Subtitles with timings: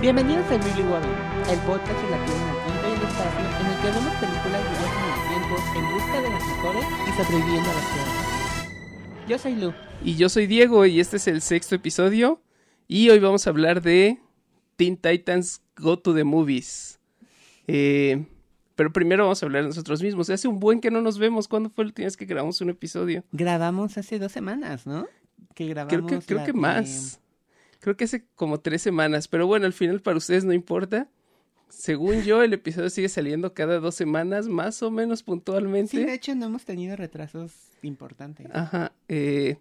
[0.00, 1.06] Bienvenidos a Really World,
[1.50, 5.04] el podcast relativo al tiempo y el espacio en el que vemos películas de viajes
[5.04, 9.28] en el tiempo en busca de las mejores y sobreviviendo a las peores.
[9.28, 9.72] Yo soy Lu.
[10.02, 12.40] Y yo soy Diego y este es el sexto episodio
[12.88, 14.18] y hoy vamos a hablar de
[14.76, 16.98] Teen Titans Go to the Movies.
[17.66, 18.24] Eh,
[18.76, 20.30] pero primero vamos a hablar de nosotros mismos.
[20.30, 21.46] Hace un buen que no nos vemos.
[21.46, 23.22] ¿Cuándo fue el última vez que grabamos un episodio?
[23.32, 25.06] Grabamos hace dos semanas, ¿no?
[25.54, 27.20] Que grabamos Creo que, creo la que de- más.
[27.80, 29.28] Creo que hace como tres semanas.
[29.28, 31.08] Pero bueno, al final para ustedes no importa.
[31.68, 35.92] Según yo, el episodio sigue saliendo cada dos semanas, más o menos puntualmente.
[35.92, 37.52] Sí, de hecho no hemos tenido retrasos
[37.82, 38.46] importantes.
[38.52, 38.92] Ajá.
[39.08, 39.58] eh,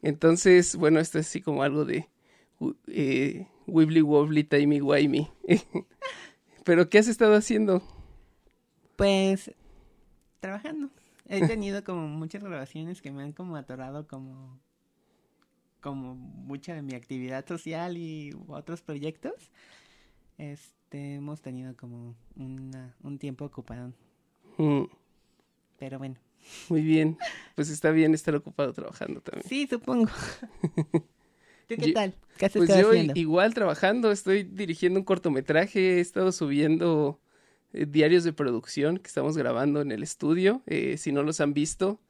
[0.00, 2.08] entonces, bueno, esto es así como algo de
[2.86, 5.28] eh, wibbly wobbly, timey wimey.
[6.64, 7.82] Pero, ¿qué has estado haciendo?
[8.96, 9.52] Pues
[10.40, 10.90] trabajando.
[11.26, 14.60] He tenido como muchas grabaciones que me han como atorado como
[15.80, 19.34] como mucha de mi actividad social y otros proyectos.
[20.36, 23.92] Este, hemos tenido como una, un tiempo ocupado,
[24.56, 24.84] Mm,
[25.78, 26.16] pero bueno.
[26.68, 27.16] muy bien.
[27.54, 29.48] Pues está bien estar ocupado trabajando también.
[29.48, 30.08] Sí, supongo.
[31.68, 32.14] ¿Tú qué Yo- tal?
[32.38, 33.12] ¿Qué has Pues yo haciendo?
[33.16, 37.20] igual trabajando, estoy dirigiendo un cortometraje, he estado subiendo
[37.72, 40.62] eh, diarios de producción que estamos grabando en el estudio.
[40.66, 42.00] Eh, si no los han visto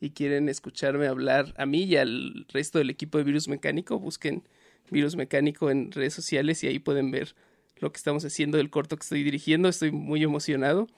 [0.00, 4.44] y quieren escucharme hablar a mí y al resto del equipo de Virus Mecánico, busquen
[4.90, 7.34] Virus Mecánico en redes sociales y ahí pueden ver
[7.76, 9.68] lo que estamos haciendo del corto que estoy dirigiendo.
[9.68, 10.88] Estoy muy emocionado.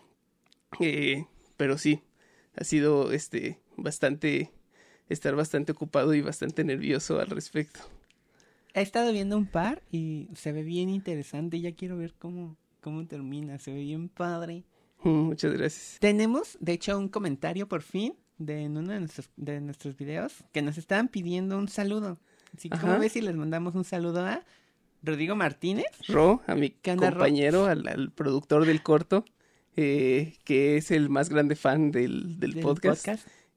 [0.78, 2.02] Eh, pero sí,
[2.56, 4.52] ha sido este bastante
[5.08, 7.80] estar bastante ocupado y bastante nervioso al respecto.
[8.74, 11.60] He estado viendo un par y se ve bien interesante.
[11.60, 13.58] Ya quiero ver cómo, cómo termina.
[13.58, 14.64] Se ve bien padre.
[15.02, 15.98] Muchas gracias.
[16.00, 20.32] Tenemos, de hecho, un comentario por fin de en uno de nuestros, de nuestros videos
[20.52, 22.18] que nos estaban pidiendo un saludo.
[22.56, 24.42] Así que, ¿cómo ves si les mandamos un saludo a
[25.02, 25.86] Rodrigo Martínez?
[26.08, 29.24] Ro, a mi compañero, al, al productor del corto,
[29.76, 33.06] eh, que es el más grande fan del, del del podcast.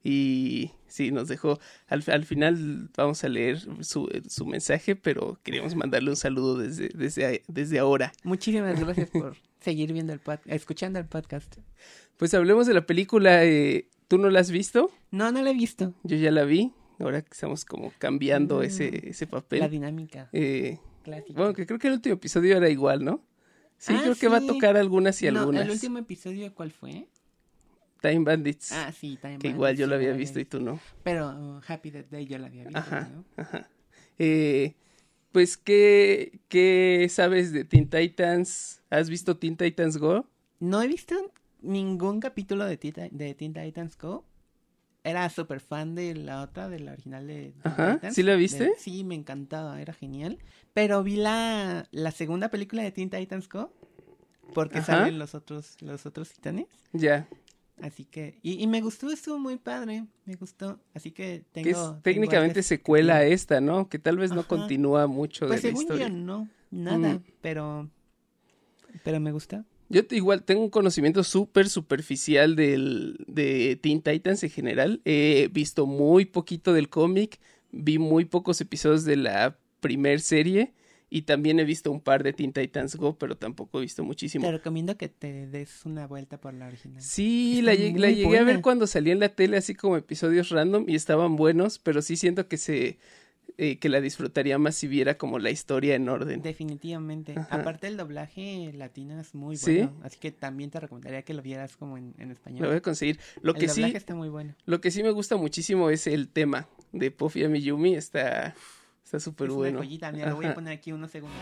[0.04, 1.60] Y sí, nos dejó.
[1.88, 6.90] Al, al final vamos a leer su, su mensaje, pero queríamos mandarle un saludo desde,
[6.90, 8.12] desde, desde ahora.
[8.24, 11.56] Muchísimas gracias por seguir viendo el podcast, escuchando el podcast.
[12.18, 13.46] Pues hablemos de la película.
[13.46, 14.92] eh, ¿Tú no la has visto?
[15.10, 15.92] No, no lo he visto.
[16.04, 16.72] Yo ya la vi.
[17.00, 19.60] Ahora que estamos como cambiando Mm, ese, ese papel.
[19.62, 21.34] La dinámica Eh, clásica.
[21.36, 23.26] bueno, que creo que el último episodio era igual, ¿no?
[23.80, 25.64] Sí, Ah, creo que va a tocar algunas y No, algunas.
[25.66, 27.08] el último episodio, ¿cuál fue?
[28.04, 28.72] Time Bandits.
[28.72, 30.80] Ah, sí, Time que igual Bandits, yo lo había visto y tú no.
[31.04, 33.10] Pero uh, Happy Death Day yo la había visto, Ajá.
[33.12, 33.26] ¿no?
[33.36, 33.68] Ajá.
[34.20, 34.76] Eh,
[35.32, 38.84] pues, ¿qué, ¿qué sabes de Teen Titans?
[38.92, 40.28] ¿Has visto Teen Titans Go?
[40.60, 41.16] No he visto
[41.64, 44.26] ningún capítulo de, Tita- de Teen Titans Go.
[45.06, 48.16] Era súper fan de la otra, de la original de Ajá, Titans.
[48.16, 48.64] ¿sí la viste?
[48.66, 50.40] De- sí, me encantaba, era genial.
[50.74, 53.74] Pero vi la, la segunda película de Teen Titans Go.
[54.54, 55.00] Porque Ajá.
[55.00, 56.68] salen los otros, los otros titanes.
[56.94, 57.28] Ya.
[57.82, 60.80] Así que, y, y me gustó, estuvo muy padre, me gustó.
[60.94, 61.64] Así que tengo.
[61.66, 63.90] Que es tengo técnicamente secuela a esta, ¿no?
[63.90, 64.48] Que tal vez no Ajá.
[64.50, 66.08] continúa mucho Pues de la según historia.
[66.08, 67.24] yo no, nada, Mm.
[67.42, 67.90] pero,
[69.04, 69.66] pero me gusta.
[69.94, 75.02] Yo igual tengo un conocimiento súper superficial del, de Teen Titans en general.
[75.06, 77.40] He visto muy poquito del cómic,
[77.72, 80.74] vi muy pocos episodios de la primer serie
[81.10, 84.46] y también he visto un par de Teen Titans Go, pero tampoco he visto muchísimo.
[84.46, 87.02] Te recomiendo que te des una vuelta por la original.
[87.04, 89.76] Sí, Está la, lleg- la muy llegué a ver cuando salía en la tele así
[89.76, 92.98] como episodios random y estaban buenos, pero sí siento que se
[93.58, 96.42] eh, que la disfrutaría más si viera como la historia en orden.
[96.42, 97.34] Definitivamente.
[97.38, 97.56] Ajá.
[97.58, 99.78] Aparte el doblaje latino es muy ¿Sí?
[99.78, 99.94] bueno.
[100.04, 102.68] Así que también te recomendaría que lo vieras como en, en Lo español.
[102.68, 103.20] voy a conseguir.
[103.42, 104.56] Lo el que sí, doblaje está muy bueno.
[104.66, 108.56] lo que sí me gusta muchísimo es el tema de Puffy Amiyumi, está
[109.04, 109.78] está súper es bueno.
[109.80, 110.12] una joyita.
[110.12, 111.40] Mira, lo voy a poner aquí unos segundos.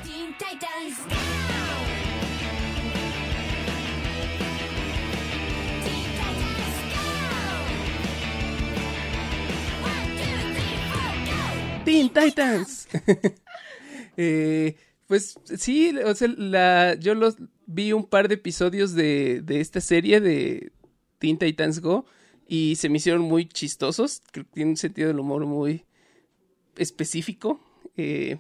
[11.92, 12.88] Teen Titans.
[14.18, 14.76] Eh,
[15.08, 15.94] pues sí,
[17.00, 20.74] yo los vi un par de episodios de, esta serie de
[21.18, 22.06] Teen Titans Go
[22.46, 24.22] y se me hicieron muy chistosos.
[24.32, 25.86] Creo que tiene un sentido del humor muy
[26.76, 27.62] específico.
[27.96, 28.38] eh,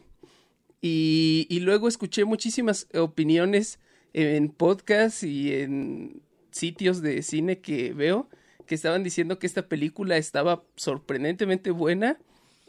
[0.82, 3.80] y luego escuché muchísimas opiniones
[4.14, 6.22] en podcasts y en
[6.52, 8.30] sitios de cine que veo
[8.68, 12.20] que estaban diciendo que esta película estaba sorprendentemente buena,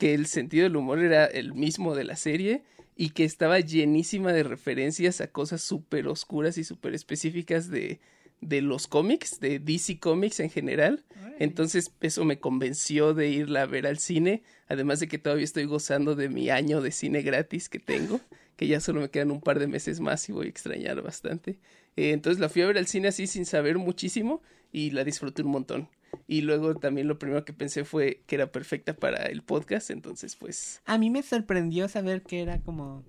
[0.03, 2.65] que el sentido del humor era el mismo de la serie
[2.97, 8.01] y que estaba llenísima de referencias a cosas súper oscuras y súper específicas de,
[8.41, 11.05] de los cómics, de DC Comics en general.
[11.39, 15.67] Entonces eso me convenció de irla a ver al cine, además de que todavía estoy
[15.67, 18.21] gozando de mi año de cine gratis que tengo,
[18.57, 21.61] que ya solo me quedan un par de meses más y voy a extrañar bastante.
[21.95, 25.43] Eh, entonces la fui a ver al cine así sin saber muchísimo y la disfruté
[25.43, 25.89] un montón.
[26.27, 30.37] Y luego también lo primero que pensé fue que era perfecta para el podcast, entonces
[30.37, 33.05] pues A mí me sorprendió saber que era como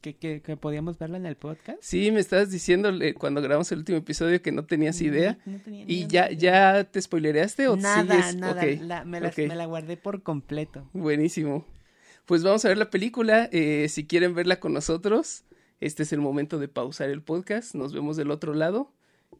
[0.00, 1.78] que, que, que podíamos verla en el podcast.
[1.80, 5.38] sí, me estabas diciendo eh, cuando grabamos el último episodio que no tenías idea.
[5.46, 6.30] No, no tenía ni ¿Y idea.
[6.30, 8.36] ya, ya te spoilereaste o Nada, sigues?
[8.36, 9.38] nada, Ok, la- me, la, ok.
[9.38, 10.88] me la guardé por completo.
[10.92, 11.66] Buenísimo.
[12.26, 13.48] Pues vamos a ver la película.
[13.52, 15.44] eh, si quieren verla con nosotros,
[15.80, 17.74] este es el momento de pausar el podcast.
[17.74, 18.92] Nos vemos del otro lado.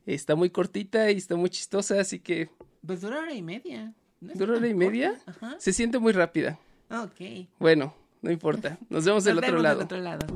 [0.07, 2.49] Está muy cortita y está muy chistosa, así que
[2.87, 3.93] Pues dura hora y media.
[4.21, 5.15] ¿No ¿Dura hora tan y media?
[5.27, 5.57] Ajá.
[5.59, 6.59] se siente muy rápida.
[6.91, 7.49] Ok.
[7.59, 8.79] Bueno, no importa.
[8.89, 9.77] Nos vemos del otro vemos lado.
[9.79, 10.27] del otro lado.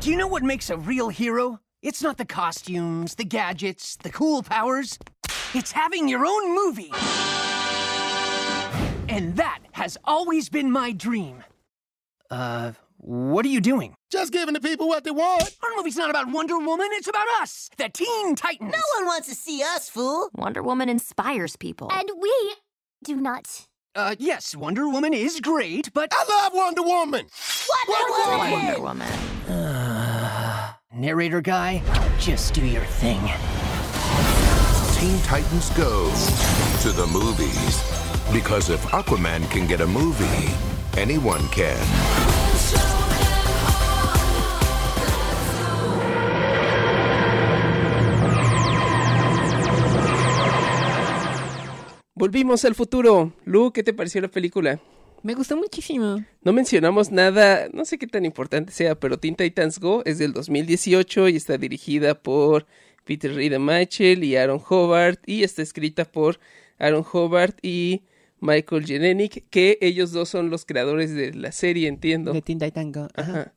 [0.00, 1.60] Do you know what makes a real hero?
[1.82, 4.98] It's not the costumes, the gadgets, the cool powers.
[5.54, 6.92] It's having your own movie.
[9.08, 11.42] And that has always been my dream.
[12.30, 13.94] Uh, what are you doing?
[14.10, 15.56] Just giving the people what they want.
[15.62, 18.72] Our movie's not about Wonder Woman, it's about us, the Teen Titans.
[18.72, 20.28] No one wants to see us, fool.
[20.34, 21.90] Wonder Woman inspires people.
[21.92, 22.54] And we
[23.04, 23.66] do not.
[23.94, 27.26] Uh, yes, Wonder Woman is great, but I love Wonder Woman.
[27.78, 29.08] Wonder Wonder Woman.
[30.92, 31.82] narrator guy,
[32.18, 33.20] just do your thing.
[34.98, 36.12] Teen Titans Go
[36.82, 37.82] to the movies.
[38.32, 40.52] Because if Aquaman can get a movie,
[40.96, 42.37] anyone can.
[52.18, 53.32] Volvimos al futuro.
[53.44, 54.80] Lu, ¿qué te pareció la película?
[55.22, 56.24] Me gustó muchísimo.
[56.42, 60.32] No mencionamos nada, no sé qué tan importante sea, pero Teen Titans Go es del
[60.32, 62.66] 2018 y está dirigida por
[63.04, 66.40] Peter Reed Mitchell y Aaron Hobart y está escrita por
[66.80, 68.02] Aaron Hobart y
[68.40, 72.32] Michael Jenenic, que ellos dos son los creadores de la serie, entiendo.
[72.32, 73.06] De Teen Titan Go.
[73.14, 73.30] Ajá.
[73.30, 73.54] Ajá.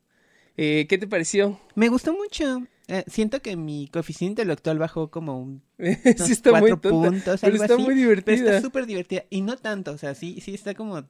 [0.56, 1.60] Eh, ¿Qué te pareció?
[1.74, 2.62] Me gustó mucho.
[2.94, 5.64] Eh, siento que mi coeficiente intelectual bajó como un
[6.18, 8.62] sí está muy cuatro tonta, puntos, pero algo está así, muy Pero está divertida.
[8.62, 9.24] súper divertida.
[9.30, 11.06] Y no tanto, o sea, sí, sí está como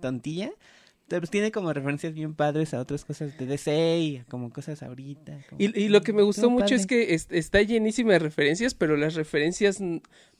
[0.00, 0.52] tontilla.
[1.06, 5.38] Pero tiene como referencias bien padres a otras cosas de DC y como cosas ahorita.
[5.50, 8.20] como- Y, y lo que me gustó Estuvo mucho es que es- está llenísima de
[8.20, 9.78] referencias, pero las referencias,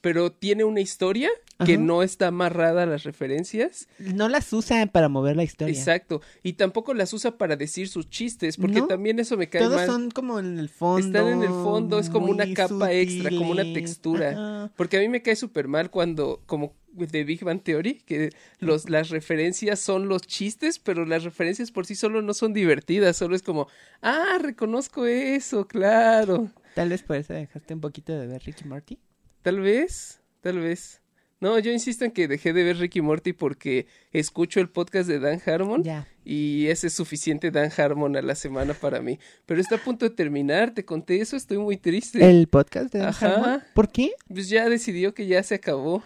[0.00, 1.28] pero tiene una historia
[1.66, 3.88] que no está amarrada a las referencias.
[3.98, 5.74] No las usa para mover la historia.
[5.74, 6.22] Exacto.
[6.42, 8.86] Y tampoco las usa para decir sus chistes, porque No.
[8.86, 9.86] también eso me cae Todos mal.
[9.86, 11.06] son como en el fondo.
[11.06, 14.30] Están en el fondo, es como una capa extra, como una textura.
[14.30, 14.72] Ajá.
[14.76, 18.88] Porque a mí me cae súper mal cuando, como de Big Bang Theory, que los,
[18.88, 23.36] las referencias son los chistes, pero las referencias por sí solo no son divertidas, solo
[23.36, 23.68] es como,
[24.02, 26.50] ah, reconozco eso, claro.
[26.74, 28.98] Tal vez por eso dejaste un poquito de ver Ricky Morty.
[29.42, 31.00] Tal vez, tal vez.
[31.40, 35.18] No, yo insisto en que dejé de ver Ricky Morty porque escucho el podcast de
[35.18, 35.82] Dan Harmon
[36.24, 39.18] y ese es suficiente Dan Harmon a la semana para mí.
[39.44, 42.24] Pero está a punto de terminar, te conté eso, estoy muy triste.
[42.26, 43.34] El podcast de Dan Ajá.
[43.34, 43.62] Harmon.
[43.74, 44.12] ¿Por qué?
[44.26, 46.02] Pues ya decidió que ya se acabó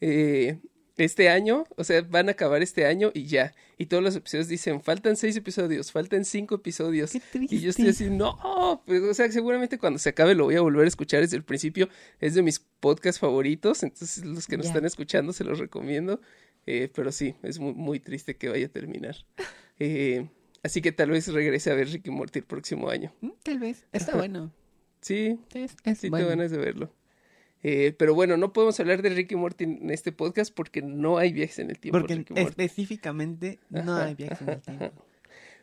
[0.00, 0.58] eh,
[0.96, 3.54] este año, o sea, van a acabar este año y ya.
[3.78, 7.12] Y todos los episodios dicen, faltan seis episodios, faltan cinco episodios.
[7.12, 8.04] Qué Y yo estoy triste.
[8.04, 11.20] así, no, pues, o sea, seguramente cuando se acabe lo voy a volver a escuchar
[11.22, 11.88] desde el principio.
[12.20, 16.20] Es de mis podcasts favoritos, entonces los que nos están escuchando se los recomiendo.
[16.66, 19.16] Eh, pero sí, es muy, muy triste que vaya a terminar.
[19.82, 20.28] Eh,
[20.62, 23.14] así que tal vez regrese a ver Ricky Morty el próximo año.
[23.22, 23.86] Mm, Tal vez.
[23.92, 24.52] Está bueno.
[25.00, 26.26] Sí, Es, es sí bueno.
[26.26, 26.92] tengo ganas de verlo.
[27.62, 31.32] Eh, pero bueno, no podemos hablar de Ricky Morty en este podcast porque no hay
[31.32, 32.00] viajes en el tiempo.
[32.00, 32.40] Porque Morty.
[32.40, 35.06] específicamente no Ajá, hay viajes en el tiempo.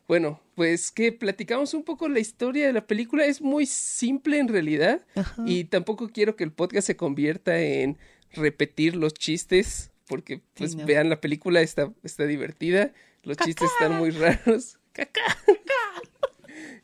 [0.07, 3.25] Bueno, pues que platicamos un poco la historia de la película.
[3.25, 5.05] Es muy simple en realidad.
[5.45, 7.97] Y tampoco quiero que el podcast se convierta en
[8.31, 9.91] repetir los chistes.
[10.07, 10.85] Porque, pues, no.
[10.85, 12.93] vean la película, está, está divertida.
[13.23, 14.79] Los chistes están muy raros.
[14.93, 15.21] Caca.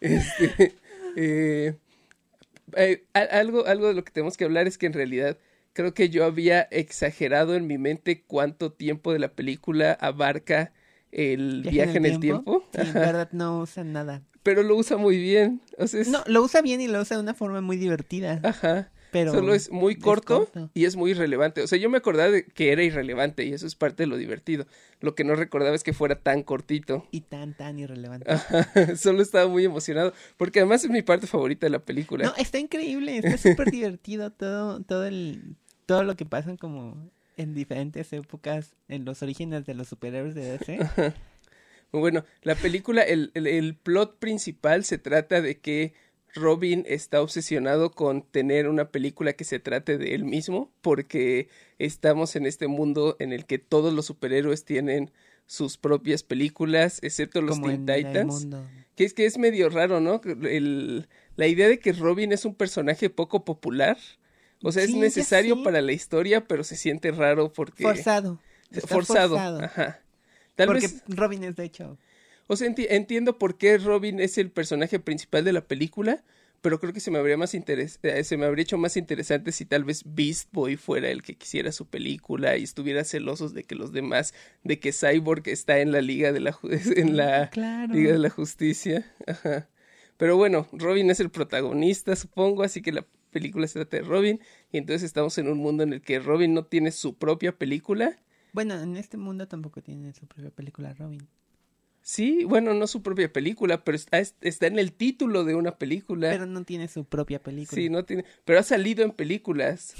[0.01, 0.75] Este,
[1.15, 1.75] eh,
[2.77, 5.37] eh, algo, algo de lo que tenemos que hablar es que en realidad
[5.73, 10.71] creo que yo había exagerado en mi mente cuánto tiempo de la película abarca
[11.11, 12.63] el viaje, en el tiempo.
[12.73, 14.21] Sí, en verdad no usa nada.
[14.43, 15.61] Pero lo usa muy bien.
[15.77, 18.39] O sea, es- No, lo usa bien y lo usa de una forma muy divertida.
[18.43, 18.91] Ajá.
[19.13, 21.61] Pero Solo es muy es corto, y es muy irrelevante.
[21.61, 24.17] O sea, yo me acordaba de que era irrelevante y eso es parte de lo
[24.17, 24.65] divertido.
[24.99, 27.07] Lo que no recordaba es que fuera tan cortito.
[27.11, 28.29] Y tan, tan irrelevante.
[28.31, 28.67] Ajá.
[28.97, 32.25] Solo estaba muy emocionado porque además es mi parte favorita de la película.
[32.25, 35.55] No, está increíble, está súper divertido todo, todo el,
[35.85, 40.57] todo lo que pasa como en diferentes épocas, en los orígenes de los superhéroes de
[40.57, 40.79] DC.
[41.91, 45.93] Bueno, la película, el, el, el plot principal se trata de que
[46.33, 51.47] Robin está obsesionado con tener una película que se trate de él mismo, porque
[51.79, 55.11] estamos en este mundo en el que todos los superhéroes tienen
[55.45, 58.25] sus propias películas, excepto los Como Teen Titans.
[58.25, 58.63] mundo.
[58.95, 60.21] Que es que es medio raro, ¿no?
[60.23, 63.97] El, la idea de que Robin es un personaje poco popular.
[64.61, 67.83] O sea, Sí, es necesario para la historia, pero se siente raro porque...
[67.83, 68.39] Forzado.
[68.87, 69.37] forzado.
[69.37, 69.99] Ajá.
[70.55, 71.97] Tal Porque vez, Robin es de hecho.
[72.53, 76.23] O sea, enti- entiendo por qué Robin es el personaje principal de la película,
[76.61, 79.51] pero creo que se me habría más interes eh, se me habría hecho más interesante
[79.51, 83.65] si tal vez Beast Boy fuera el que quisiera su película y estuviera celosos de
[83.65, 84.33] que los demás,
[84.63, 86.57] de que Cyborg está en la Liga de la
[86.95, 87.93] en la Claro.
[87.93, 89.05] Liga de la Justicia.
[89.27, 89.67] Ajá.
[90.15, 94.39] Pero bueno, Robin es el protagonista, supongo, así que la película se trata de Robin
[94.71, 98.15] y entonces estamos en un mundo en el que Robin no tiene su propia película.
[98.53, 101.27] Bueno, en este mundo tampoco tiene su propia película Robin.
[102.03, 106.29] Sí, bueno, no su propia película, pero está, está en el título de una película.
[106.29, 107.81] Pero no tiene su propia película.
[107.81, 109.95] Sí, no tiene, pero ha salido en películas.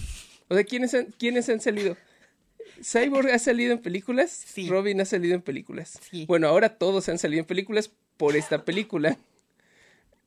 [0.50, 1.96] O sea, ¿quiénes han, quiénes han salido?
[2.84, 4.68] Cyborg ha salido en películas, Sí.
[4.68, 5.98] Robin ha salido en películas.
[6.12, 6.26] Sí.
[6.28, 9.18] Bueno, ahora todos han salido en películas por esta película.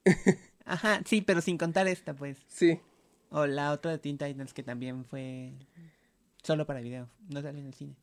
[0.64, 2.38] Ajá, sí, pero sin contar esta, pues.
[2.48, 2.80] Sí.
[3.28, 5.52] O la otra de Teen Titans que también fue
[6.42, 7.10] solo para video.
[7.28, 7.96] No salió en el cine.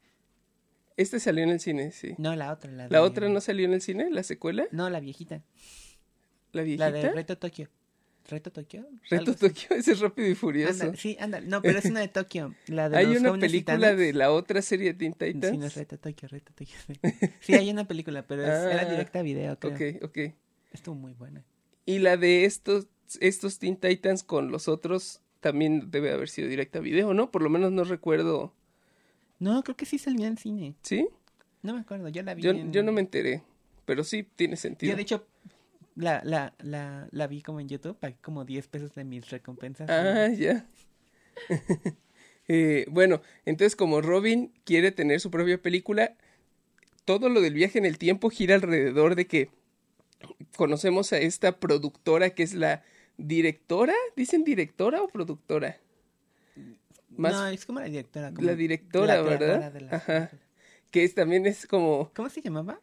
[0.98, 2.14] Este salió en el cine, sí.
[2.18, 2.72] No, la otra.
[2.72, 4.10] La, ¿La de- otra no salió en el cine?
[4.12, 4.68] ¿La secuela?
[4.72, 5.42] No, la viejita.
[6.52, 6.90] ¿La viejita?
[6.90, 7.70] La de Reto Tokio.
[8.30, 8.88] ¿Reto Tokio?
[9.10, 9.36] Reto.
[9.36, 10.86] Tokio, ese es rápido y furioso.
[10.86, 11.42] Anda, sí, anda.
[11.42, 12.56] No, pero es una de Tokio.
[12.68, 15.74] La de Hay los una película de la otra serie de Teen Sí, no es
[15.74, 15.76] Titans.
[15.76, 16.76] Reto Tokio, Reto Tokio.
[17.42, 17.54] sí.
[17.54, 19.74] Hay una película, pero es- era Ah, directa a video, creo.
[19.74, 20.18] ok, ok.
[20.72, 21.44] Estuvo muy buena.
[21.86, 22.88] Y la de estos,
[23.20, 27.30] estos Teen Titans con los otros también debe haber sido directa a video, ¿no?
[27.30, 28.54] Por lo menos no recuerdo.
[29.44, 30.76] No, creo que sí salió en cine.
[30.84, 31.10] ¿Sí?
[31.62, 33.44] No me acuerdo, yo la vi Yo, en- yo no me enteré,
[33.86, 34.92] pero sí tiene sentido.
[34.92, 35.28] Yo de hecho
[35.96, 39.90] la, la, la, la vi como en YouTube, pagué como 10 pesos de mis recompensas.
[39.90, 40.66] Ah, ya.
[42.50, 46.14] Eh, bueno, entonces como Robin quiere tener su propia película,
[47.06, 49.50] todo lo del viaje en el tiempo gira alrededor de que
[50.58, 52.84] conocemos a esta productora que es la
[53.18, 55.78] directora, ¿dicen directora o productora?
[57.18, 58.32] Más No, es como la directora.
[58.34, 59.72] como la directora, la ¿verdad?
[59.72, 60.32] de la Ajá.
[60.92, 62.80] Que es, también es como ¿Cómo se llamaba?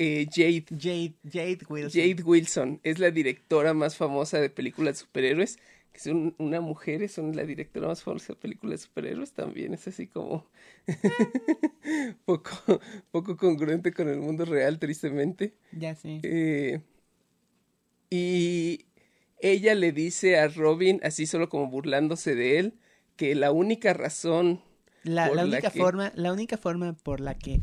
[0.00, 0.64] eh, Jade.
[0.70, 1.90] Jade, Jade Wilson.
[1.90, 5.56] Jade Wilson es la directora más famosa de películas de superhéroes.
[5.92, 9.32] Que es un- una mujer, es un- la directora más famosa de películas de superhéroes
[9.32, 9.74] también.
[9.74, 10.46] Es así como
[12.24, 12.80] poco,
[13.10, 15.54] poco congruente con el mundo real, tristemente.
[15.72, 16.20] Ya sé.
[16.22, 16.80] Eh,
[18.10, 18.86] y
[19.40, 22.74] ella le dice a Robin, así solo como burlándose de él,
[23.18, 24.62] que la única razón
[25.02, 27.60] La, única que- forma, la única forma por la que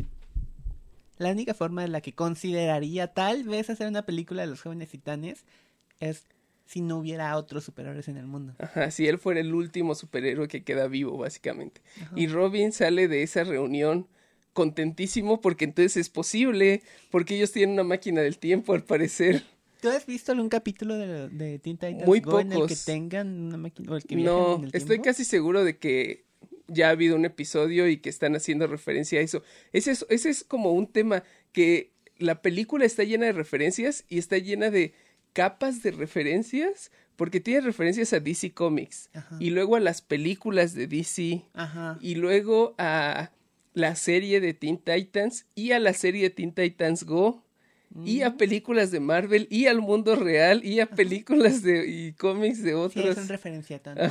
[1.18, 4.90] la única forma en la que consideraría tal vez hacer una película de los jóvenes
[4.90, 5.46] titanes
[6.02, 6.26] es
[6.66, 8.54] si no hubiera otros superhéroes en el mundo.
[8.60, 11.82] Ajá, si él fuera el último superhéroe que queda vivo, básicamente.
[12.16, 14.08] Y Robin sale de esa reunión
[14.52, 16.82] contentísimo porque entonces es posible,
[17.12, 19.44] porque ellos tienen una máquina del tiempo, al parecer.
[19.86, 22.86] ¿Tú has visto algún capítulo de, de Teen Titans Muy Go en el que pocos.
[22.86, 26.26] tengan una máquina o el que viajan No, en el estoy casi seguro de que
[26.68, 29.44] ya ha habido un episodio y que están haciendo referencia a eso.
[29.74, 34.18] Ese es, ese es como un tema que la película está llena de referencias y
[34.18, 34.96] está llena de
[35.34, 39.38] capas de referencias porque tiene referencias a DC Comics Ajá.
[39.40, 42.00] y luego a las películas de DC Ajá.
[42.02, 43.32] y luego a
[43.74, 47.45] la serie de Teen Titans y a la serie de Teen Titans Go
[48.04, 52.62] y a películas de Marvel y al mundo real y a películas de y cómics
[52.62, 53.06] de Sí, otros.
[53.06, 54.04] es una referencia tanto.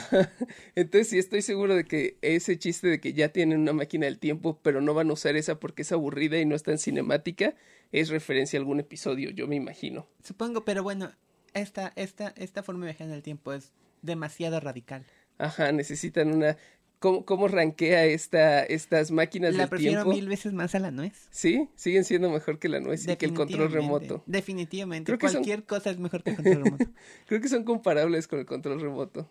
[0.75, 4.19] Entonces sí estoy seguro de que ese chiste de que ya tienen una máquina del
[4.19, 7.55] tiempo pero no van a usar esa porque es aburrida y no es tan cinemática
[7.93, 10.09] es referencia a algún episodio, yo me imagino.
[10.23, 11.13] Supongo, pero bueno,
[11.53, 13.73] esta, esta, esta forma de viajar en el tiempo es
[14.03, 15.05] demasiado radical.
[15.39, 16.57] Ajá, necesitan una...
[17.05, 20.11] ¿Cómo, cómo rankea esta, estas máquinas La del prefiero tiempo?
[20.17, 21.29] mil veces más a la nuez.
[21.31, 24.23] Sí, siguen siendo mejor que la nuez y que el control remoto.
[24.25, 25.05] Definitivamente.
[25.11, 26.87] Creo que son- Cualquier cosa es mejor que el control remoto.
[27.27, 29.29] Creo que son comparables con el control remoto.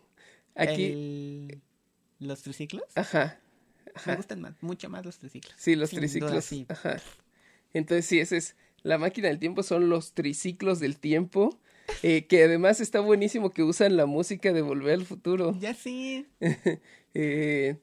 [0.54, 1.62] Aquí, El-
[2.20, 2.84] ¿Los triciclos?
[2.94, 3.40] ajá,
[4.06, 5.56] Me gustan más, mucho más los triciclos.
[5.58, 6.30] sí, los Sin triciclos.
[6.32, 6.68] duda, sí.
[6.70, 6.98] Ajá.
[7.74, 11.58] Entonces sí, ese es la máquina del tiempo, son los triciclos del tiempo,
[12.04, 15.58] eh, que además está buenísimo que usan la música de Volver al Futuro.
[15.60, 16.28] Ya sí.
[17.14, 17.78] Eh,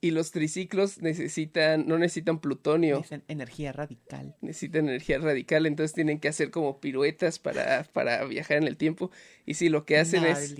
[0.00, 2.98] y los triciclos necesitan, no necesitan plutonio.
[2.98, 4.36] Dicen energía radical.
[4.42, 9.10] necesitan energía radical, entonces tienen que hacer como piruetas para, para viajar en el tiempo.
[9.46, 10.54] Y sí, lo que hacen es...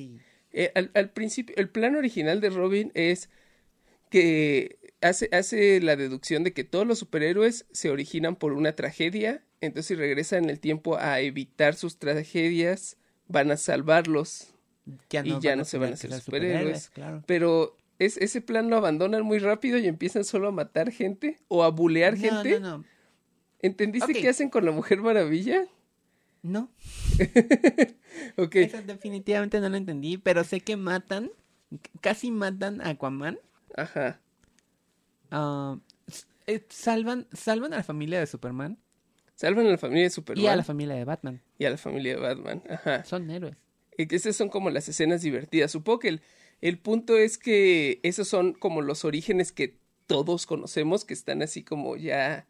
[0.56, 3.28] Eh, al, al principio, el plan original de Robin es
[4.08, 9.44] que hace, hace la deducción de que todos los superhéroes se originan por una tragedia
[9.60, 12.96] Entonces, si regresan en el tiempo a evitar sus tragedias,
[13.28, 14.54] van a salvarlos
[15.10, 16.90] Ya y ya no se van a hacer ser superhéroes.
[16.90, 17.22] Claro.
[17.26, 21.62] Pero es, ese plan lo abandonan muy rápido y empiezan solo a matar gente o
[21.64, 22.60] a bulear No, gente.
[22.60, 22.84] no, no.
[23.60, 25.64] ¿Entendiste qué hacen con la Mujer Maravilla?
[26.42, 26.70] No,
[28.36, 28.56] Ok.
[28.56, 31.30] eso definitivamente no lo entendí, pero sé que matan,
[32.00, 33.38] casi matan a Aquaman.
[33.76, 34.20] Ajá.
[35.30, 35.78] ah,
[36.46, 38.78] eh, salvan, salvan a la familia de Superman
[39.36, 41.42] Salvan a la familia de Superman y a la familia de Batman.
[41.58, 42.62] y a la familia de Batman.
[42.70, 43.02] Ajá.
[43.04, 43.56] Son héroes.
[43.98, 45.72] Y que esas son como las escenas divertidas.
[45.72, 46.20] Supongo que el,
[46.68, 51.62] el punto es que esos son como los orígenes que todos conocemos, que están así
[51.62, 52.46] como ya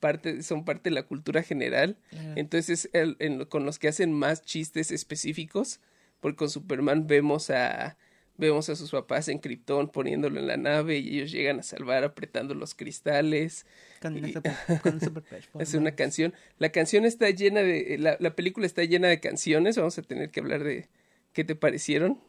[0.00, 1.96] parte, son parte de la cultura general.
[2.10, 2.32] Claro.
[2.36, 5.80] Entonces, el- en con los que hacen más chistes específicos,
[6.20, 7.96] porque con Superman vemos a
[8.36, 12.04] vemos a sus papás en Krypton poniéndolo en la nave y ellos llegan a salvar
[12.04, 13.66] apretando los cristales.
[14.00, 15.24] Con, Y- super, con un super
[15.58, 16.32] Hace una canción.
[16.58, 17.98] La canción está llena de.
[17.98, 19.76] La, la película está llena de canciones.
[19.76, 20.88] Vamos a tener que hablar de
[21.32, 22.20] qué te parecieron.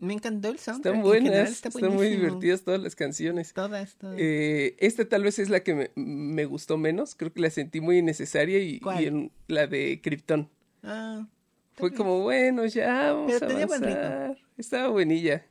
[0.00, 0.94] Me encantó el soundtrack.
[0.94, 1.24] Están en buenas.
[1.30, 3.52] general está están muy divertidas todas las canciones.
[3.52, 4.16] Todas, todas.
[4.18, 7.14] Eh, esta tal vez es la que me, me gustó menos.
[7.14, 9.02] Creo que la sentí muy innecesaria y, ¿Cuál?
[9.02, 10.48] y en la de Krypton.
[10.82, 11.26] Ah,
[11.74, 14.00] Fue como, bueno, ya vamos Pero a tenía buen ritmo.
[14.00, 14.38] avanzar.
[14.56, 15.44] Estaba buenilla.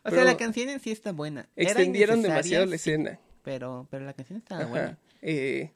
[0.00, 1.48] o pero sea, la canción en sí está buena.
[1.56, 3.18] Era Extendieron demasiado la sí, escena.
[3.42, 4.70] Pero, pero la canción estaba Ajá.
[4.70, 4.98] buena.
[5.22, 5.72] Eh,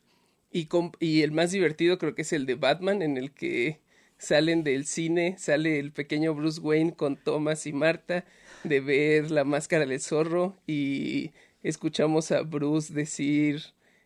[0.53, 3.81] y el más divertido creo que es el de Batman, en el que
[4.21, 8.25] salen del cine, sale el pequeño Bruce Wayne con Thomas y Marta
[8.65, 13.62] de ver la máscara del zorro y escuchamos a Bruce decir,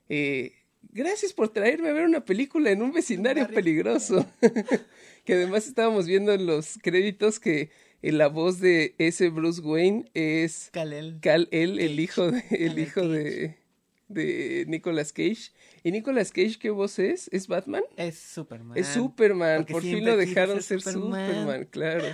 [0.08, 0.52] eh,
[0.92, 4.24] gracias por traerme a ver una película en un vecindario peligroso.
[5.24, 7.70] que además estábamos viendo en los créditos que
[8.02, 11.18] eh, la voz de ese Bruce Wayne es Kal-El.
[11.20, 13.56] Cal el, el hijo de, el hijo de,
[14.14, 15.52] de Nicolas Cage.
[15.82, 17.28] ¿Y Nicolas Cage qué voz es?
[17.32, 17.82] ¿Es Batman?
[17.96, 18.78] Es Superman.
[18.78, 21.28] Es Superman, porque por fin lo dejaron ser Superman.
[21.28, 22.04] Superman, claro.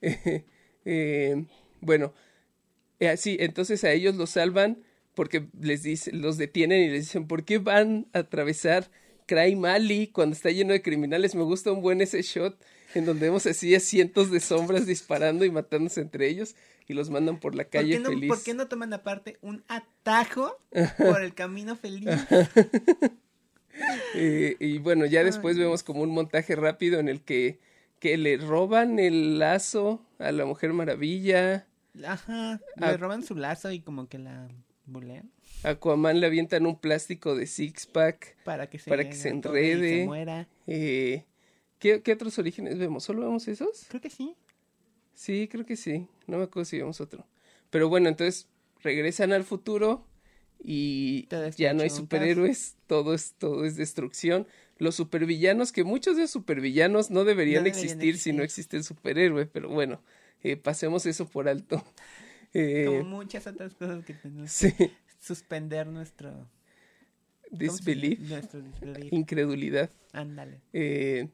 [0.84, 1.44] Eh,
[1.80, 2.12] bueno,
[2.98, 4.82] eh, sí, entonces a ellos los salvan
[5.14, 8.90] porque les dicen, los detienen y les dicen, ¿por qué van a atravesar
[9.26, 11.34] Crime Alley cuando está lleno de criminales?
[11.34, 12.58] Me gusta un buen ese shot
[12.94, 16.56] en donde vemos así a cientos de sombras disparando y matándose entre ellos
[16.88, 18.28] y los mandan por la ¿Por calle no, feliz.
[18.28, 20.56] ¿Por qué no toman aparte un atajo
[20.98, 22.08] por el camino feliz?
[24.14, 27.58] Eh, y bueno, ya después vemos como un montaje rápido en el que,
[28.00, 31.66] que le roban el lazo a la Mujer Maravilla.
[32.06, 32.60] Ajá.
[32.76, 34.48] Le roban su lazo y como que la
[34.84, 35.30] bulean
[35.62, 38.36] Aquaman le avientan un plástico de six pack.
[38.44, 40.00] para que se, Para que se y enrede.
[40.00, 40.48] se muera.
[40.66, 41.24] Eh,
[41.78, 43.04] ¿qué, qué otros orígenes vemos?
[43.04, 43.86] ¿Solo vemos esos?
[43.88, 44.34] Creo que sí.
[45.14, 46.08] Sí, creo que sí.
[46.26, 47.26] No me acuerdo si vemos otro.
[47.70, 48.48] Pero bueno, entonces
[48.82, 50.06] regresan al futuro
[50.62, 54.46] y ya no hay superhéroes, todo es, todo es destrucción.
[54.78, 58.76] Los supervillanos, que muchos de los supervillanos no deberían, No deberían existir, si no existe
[58.76, 60.02] el superhéroe, pero bueno,
[60.42, 61.82] eh, pasemos eso por alto.
[62.54, 66.30] Eh, Como muchas otras cosas que tenemos sí, que suspender nuestro...
[66.32, 66.46] ¿cómo
[67.48, 68.20] se disbelief?
[68.28, 69.10] Nuestro disbelief.
[69.10, 69.90] incredulidad.
[70.12, 70.60] Ándale.
[70.74, 71.30] Eh,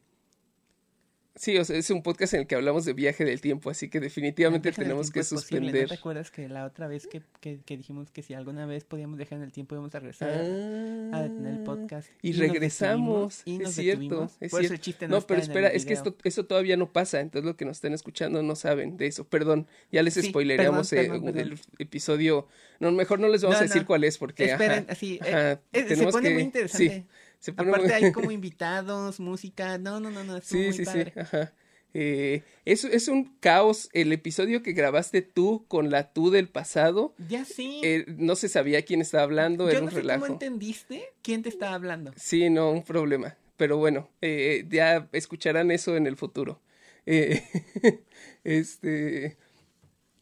[1.39, 3.89] sí, o sea, es un podcast en el que hablamos de viaje del tiempo, así
[3.89, 5.83] que definitivamente tenemos que suspender.
[5.83, 8.83] ¿No te acuerdas que la otra vez que, que, que dijimos que si alguna vez
[8.83, 12.09] podíamos dejar en el tiempo íbamos a regresar a detener el podcast?
[12.11, 12.17] Ah.
[12.21, 14.73] Y, nos regresamos, y es cierto, es Por eso cierto.
[14.73, 17.55] el chiste no, está pero espera, es que esto, eso todavía no pasa, entonces lo
[17.55, 19.23] que nos están escuchando no saben de eso.
[19.27, 22.47] Perdón, ya les Sí, spoilereamos perdón, eh, perdón, el episodio.
[22.81, 23.87] No, mejor no les vamos No, a decir no.
[23.87, 26.89] cuál es porque Esperen, ajá, así, eh, ajá, eh, se pone que- muy interesante.
[26.89, 27.05] Sí,
[27.39, 30.83] se pone Aparte muy- hay como invitados, música, no, no, no, no, Sí, muy sí,
[30.85, 31.11] padre.
[31.15, 31.53] sí, ajá.
[31.95, 33.89] Eh, es, es un caos.
[33.93, 37.81] El episodio que grabaste tú con la tú del pasado, Ya sí.
[37.83, 40.19] eh, no se sabía quién estaba hablando, Yo era no un sé relajo.
[40.21, 42.13] cómo entendiste quién te estaba hablando.
[42.15, 43.37] Sí, no, un problema.
[43.57, 46.61] Pero bueno, eh, ya escucharán eso en el futuro.
[47.07, 47.41] Eh,
[48.43, 49.37] este.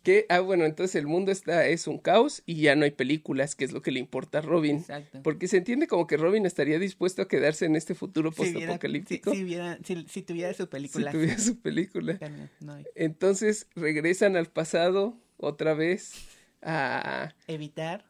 [0.07, 3.55] Que, ah, bueno, entonces el mundo está, es un caos y ya no hay películas,
[3.55, 4.77] que es lo que le importa a Robin.
[4.77, 5.19] Exacto.
[5.21, 9.31] Porque se entiende como que Robin estaría dispuesto a quedarse en este futuro Si, postapocalíptico
[9.33, 11.11] si, si, si- si tuviera su si película.
[11.11, 12.17] tuviera su película.
[12.21, 12.85] No, no hay.
[12.95, 16.13] Entonces regresan al pasado otra vez
[16.61, 18.05] a Evitar.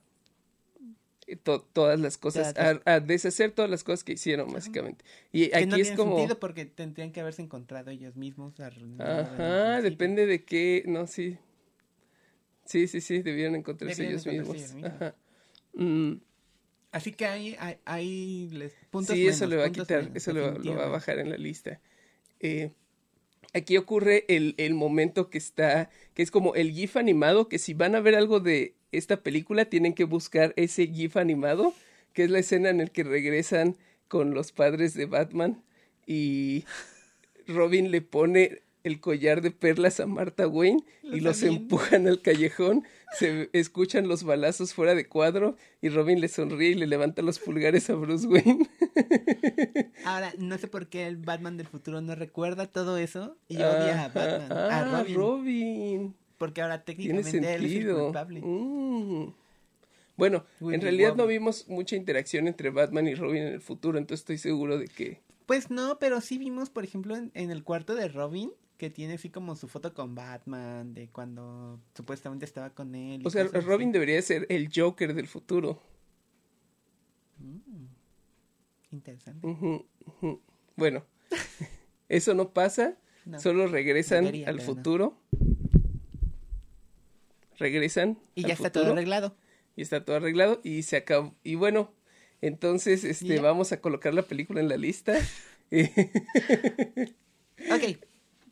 [1.44, 5.04] to- todas las cosas, a, a deshacer todas las cosas que hicieron, básicamente.
[5.32, 6.18] Y Que aquí no es tiene como.
[6.18, 8.54] sentido porque tendrían que haberse encontrado ellos mismos.
[8.60, 11.40] el Ajá, depende de qué, no, sí.
[12.68, 14.86] Sí, sí, sí, debieron encontrarse Debieron ellos encontrarse mismos.
[14.86, 15.02] ellos mismos.
[15.02, 15.16] Ajá.
[15.74, 16.14] Mm,
[16.92, 20.34] Así que ahí, ahí, ahí les puntos sí, eso le va a quitar, menos, eso
[20.34, 21.80] lo, va- lo va a bajar en la lista.
[22.40, 22.72] Eh,
[23.54, 27.74] aquí ocurre el, el momento que está, que es como el GIF animado, que si
[27.74, 31.74] van a ver algo de esta película, tienen que buscar ese GIF animado,
[32.14, 33.76] que es la escena en el que regresan
[34.08, 35.62] con los padres de Batman
[36.08, 36.64] y
[37.48, 41.62] Robin le pone el collar de perlas a Martha Wayne y los también.
[41.64, 42.84] empujan al callejón,
[43.18, 47.40] se escuchan los balazos fuera de cuadro y Robin le sonríe y le levanta los
[47.40, 48.68] pulgares a Bruce Wayne.
[50.06, 54.06] Ahora, no sé por qué el Batman del futuro no recuerda todo eso y odia
[54.06, 56.16] a Batman, Ah, a Robin, Robin.
[56.38, 58.42] porque ahora Tiene técnicamente él es el culpable.
[58.44, 59.34] Mm.
[60.18, 63.98] Bueno, Willy en realidad no vimos mucha interacción entre Batman y Robin en el futuro,
[64.00, 65.22] entonces estoy seguro de que...
[65.46, 69.16] Pues no, pero sí vimos, por ejemplo, en, en el cuarto de Robin, que tiene
[69.16, 73.22] así como su foto con Batman, de cuando supuestamente estaba con él.
[73.26, 73.60] O sea, así.
[73.60, 75.82] Robin debería ser el Joker del futuro.
[78.92, 79.46] Interesante.
[79.46, 80.42] Ujú, ujú.
[80.76, 81.06] Bueno,
[82.10, 83.40] eso no pasa, No.
[83.40, 84.64] solo regresan Debería, al no.
[84.64, 85.18] futuro.
[87.58, 88.20] Regresan.
[88.36, 89.36] Y al ya está todo arreglado.
[89.76, 91.36] Y está todo arreglado y se acabó.
[91.44, 91.92] Y bueno,
[92.42, 93.42] entonces este Ya.
[93.42, 95.14] vamos a colocar la película en la lista.
[97.72, 97.98] Ok,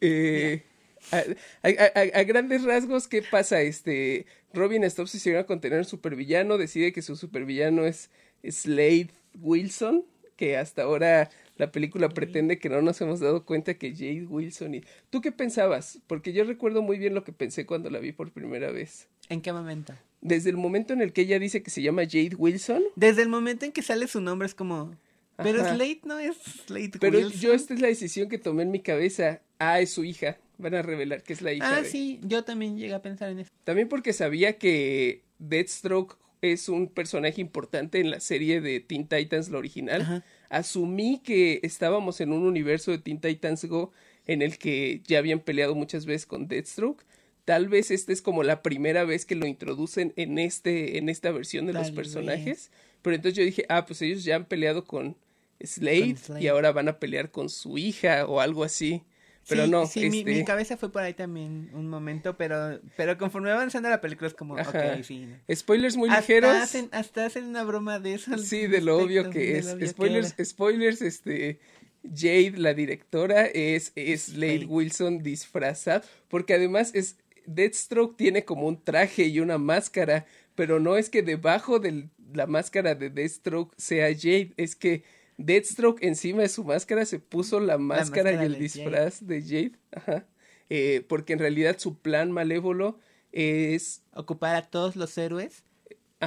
[0.01, 0.63] Eh,
[1.11, 1.17] a,
[1.63, 3.61] a- a- a grandes rasgos, ¿qué pasa?
[3.61, 8.09] Este, Robin está obsesionado con tener un supervillano, decide que su supervillano es
[8.43, 10.03] Slade Wilson,
[10.35, 14.75] que hasta ahora la película pretende que no nos hemos dado cuenta que Jade Wilson
[14.75, 14.81] y...
[15.09, 15.99] ¿Tú qué pensabas?
[16.07, 19.07] Porque yo recuerdo muy bien lo que pensé cuando la vi por primera vez.
[19.29, 19.93] ¿en qué momento?
[20.21, 23.29] Desde el momento en el que ella dice que se llama Jade Wilson, Desde el
[23.29, 24.95] momento en que sale su nombre es como...
[25.37, 25.75] Pero Ajá.
[25.75, 27.41] Slade no es Slade pero Wilson.
[27.41, 29.41] yo esta es la decisión que tomé en mi cabeza.
[29.59, 30.37] Ah, es su hija.
[30.57, 31.89] Van a revelar que es la hija Ah, de...
[31.89, 33.51] sí, yo también llegué a pensar en eso.
[33.63, 39.49] También porque sabía que Deathstroke es un personaje importante en la serie de Teen Titans,
[39.49, 40.01] la original.
[40.01, 40.23] Ajá.
[40.49, 43.91] Asumí que estábamos en un universo de Teen Titans Go
[44.27, 47.03] en el que ya habían peleado muchas veces con Deathstroke.
[47.45, 51.31] Tal vez esta es como la primera vez que lo introducen en este en esta
[51.31, 52.71] versión de los personajes.
[53.01, 55.15] Pero entonces yo dije, ah, pues ellos ya han peleado con
[55.63, 56.41] Slade, Con Slade.
[56.43, 59.03] y ahora van a pelear con su hija o algo así.
[59.47, 62.79] Pero sí, no, sí, mi, este, mi cabeza fue por ahí también un momento, pero,
[62.97, 64.95] pero conforme va avanzando la película es como, Ajá.
[64.97, 65.27] ok, sí.
[65.27, 65.55] no.
[65.55, 66.55] spoilers muy Hasta ligeros.
[66.55, 68.37] hacen, hasta hacen una broma de eso.
[68.39, 69.67] Sí, de lo obvio que es.
[69.67, 71.59] obvio spoilers, spoilers, este.
[72.03, 74.65] Jade, la directora, es, es Slade Sí.
[74.65, 76.03] Wilson disfrazada.
[76.27, 77.17] Porque además es.
[77.47, 80.25] Deathstroke tiene como un traje y una máscara.
[80.55, 84.53] Pero no es que debajo de la máscara de Deathstroke sea Jade.
[84.57, 85.03] Es que
[85.37, 89.79] Deathstroke encima de su máscara se puso la máscara, máscara y el disfraz de Jade.
[89.91, 90.25] Ajá.
[90.69, 92.99] Eh, porque en realidad su plan malévolo
[93.31, 94.03] es.
[94.13, 95.63] Ocupar a todos los héroes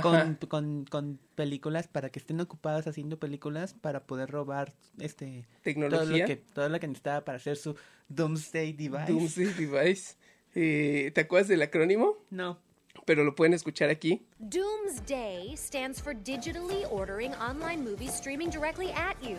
[0.02, 5.46] con, con, con películas para que estén ocupados haciendo películas para poder robar este todo
[5.46, 6.26] lo Tecnología.
[6.26, 7.74] que todo lo que necesitaba para hacer su
[8.08, 9.12] Doomsday Device.
[9.12, 10.14] Doomsday Device.
[10.54, 12.16] Eh, ¿Te acuerdas del acrónimo?
[12.30, 12.58] No.
[13.04, 14.22] Pero lo pueden escuchar aquí.
[14.40, 19.38] Doomsday stands for digitally ordering online movies streaming directly at you.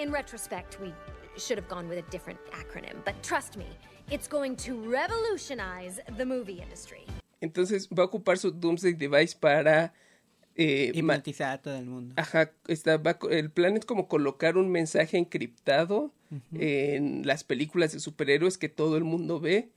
[0.00, 0.92] In retrospect, we
[1.36, 3.66] should have gone with a different acronym, but trust me,
[4.10, 7.04] it's going to revolutionize the movie industry.
[7.40, 9.92] Entonces va a ocupar su Doomsday Device para...
[10.58, 12.14] eh, Hipnotizar a todo el mundo.
[12.18, 16.12] Ajá, está, va el plan es como colocar un mensaje encriptado
[16.52, 19.70] en las películas de superhéroes que todo el mundo ve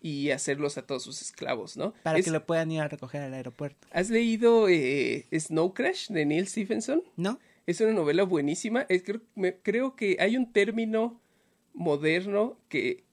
[0.00, 1.92] y hacerlos a todos sus esclavos, ¿no?
[2.02, 3.86] Para Es- que lo puedan ir a recoger al aeropuerto.
[3.90, 7.02] ¿Has leído eh, Snow Crash de Neil Stephenson?
[7.16, 7.38] ¿No?
[7.66, 8.86] Es una novela buenísima.
[8.88, 11.20] Es, creo, me- creo que hay un término
[11.74, 13.04] moderno que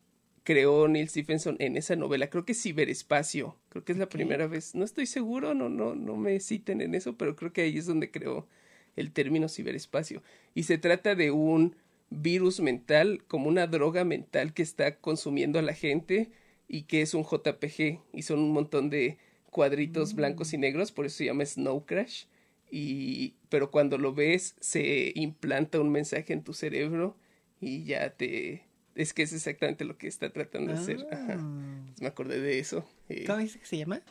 [0.43, 2.29] creó Neil Stephenson en esa novela.
[2.29, 3.57] Creo que es ciberespacio.
[3.69, 4.75] Creo que es la primera vez.
[4.75, 7.85] No estoy seguro, no, no, no me citen en eso, pero creo que ahí es
[7.87, 8.47] donde creó
[8.95, 10.21] el término ciberespacio.
[10.53, 11.75] Y se trata de un
[12.11, 16.29] virus mental, como una droga mental que está consumiendo a la gente
[16.67, 19.17] y que es un JPG y son un montón de
[19.51, 22.25] cuadritos blancos y negros, por eso se llama Snow Crash.
[22.71, 27.15] Y, pero cuando lo ves, se implanta un mensaje en tu cerebro
[27.61, 28.63] y ya te.
[28.95, 31.07] Es que es exactamente lo que está tratando de hacer.
[31.11, 31.37] Ajá.
[31.39, 31.83] Ah.
[31.87, 32.85] Pues me acordé de eso.
[33.07, 34.01] Eh, ¿Cómo dice que se llama?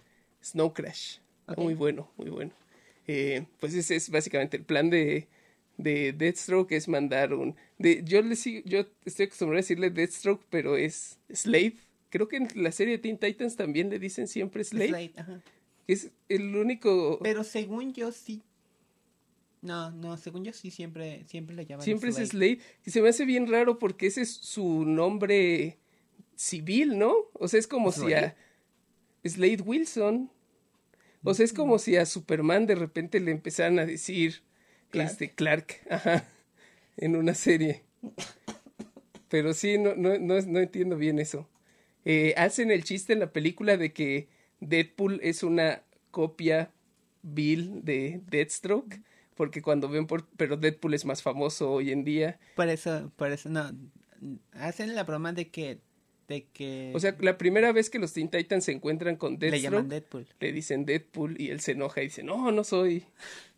[0.43, 1.19] Snow Crash.
[1.57, 2.53] Muy bueno, muy bueno.
[3.07, 5.29] Eh, pues ese es básicamente el plan de,
[5.77, 7.57] de Deathstroke, es mandar un...
[7.79, 11.77] De, yo, le sigo, yo estoy acostumbrado a decirle Deathstroke, pero es Slade.
[12.15, 14.87] Creo que en la serie de Teen Titans también le dicen siempre Slade.
[14.87, 15.43] Slade, ajá.
[15.89, 17.19] Es el único...
[17.21, 18.41] Pero según yo sí.
[19.63, 22.61] No, no, según yo sí siempre, siempre le llaman Siempre es Slade.
[22.87, 25.81] Y se me hace bien raro porque ese es su nombre
[26.37, 27.17] civil, ¿no?
[27.33, 28.37] O sea, es como si a
[29.25, 30.31] Slade Wilson.
[31.25, 34.45] O sea, es como si a Superman de repente le empezaran a decir
[34.91, 35.11] Clark.
[35.11, 36.29] este Clark, ajá,
[36.97, 37.83] en una serie.
[39.29, 41.49] Pero sí, no, no, no, no entiendo bien eso.
[42.05, 44.29] Eh, hacen el chiste en la película de que
[44.61, 46.71] Deadpool es una copia
[47.23, 49.01] vil de Deathstroke.
[49.35, 50.27] porque cuando ven por...
[50.37, 52.39] Pero Deadpool es más famoso hoy en día.
[52.57, 53.71] Por eso, por eso, no.
[54.53, 55.81] Hacen la broma de que.
[56.29, 56.93] De que.
[56.95, 60.25] O sea, la primera vez que los Teen Titans se encuentran con le llaman Deathstroke,
[60.25, 60.27] Deadpool.
[60.41, 63.05] le dicen Deadpool y él se enoja y dice, no, no soy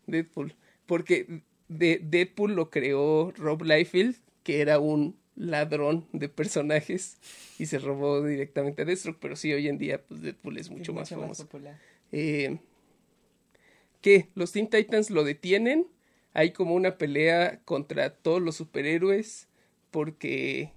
[0.06, 0.54] Deadpool.
[0.86, 7.18] Porque de Deadpool lo creó Rob Liefeld, que era un ladrón de personajes
[7.58, 10.92] y se robó directamente a Deathstroke, pero sí, hoy en día pues Deadpool es mucho
[10.92, 11.44] Es más famoso.
[11.44, 11.78] popular.
[12.12, 12.58] Eh,
[14.00, 14.28] ¿Qué?
[14.34, 15.86] Los Teen Titans lo detienen.
[16.32, 19.48] Hay como una pelea contra todos los superhéroes
[19.90, 20.72] porque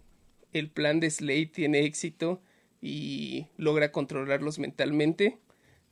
[0.53, 2.41] el plan de Slade tiene éxito
[2.81, 5.37] y logra controlarlos mentalmente,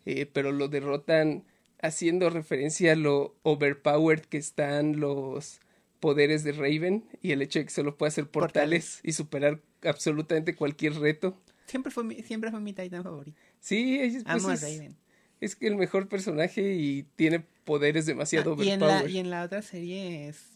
[0.05, 1.43] eh, pero lo derrotan
[1.81, 5.59] haciendo referencia a lo overpowered que están los
[5.99, 10.55] poderes de Raven y el hecho de que solo puede hacer portales, y superar absolutamente
[10.55, 11.41] cualquier reto.
[11.65, 13.37] Siempre fue mi, siempre fue mi Titan favorito.
[13.59, 14.95] Sí, es, pues Amo a es- Raven.
[15.41, 19.13] es que el mejor personaje y tiene poderes demasiado Ah, y, en la, overpowered.
[19.15, 20.53] y en la otra serie es.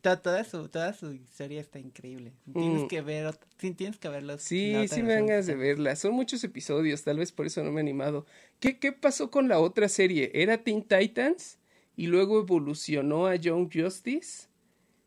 [0.00, 2.32] to- toda, su, toda su historia está increíble.
[2.52, 2.88] Tienes Mm.
[2.88, 3.34] que ver.
[3.76, 4.42] tienes que verlos.
[4.42, 5.94] Sí, sí me dan ganas de verla.
[5.96, 8.26] Son muchos episodios, tal vez por eso no me he animado.
[8.58, 10.30] ¿Qué, qué pasó con la otra serie?
[10.34, 11.58] ¿Era Teen Titans?
[11.96, 14.48] Y luego evolucionó a Young Justice.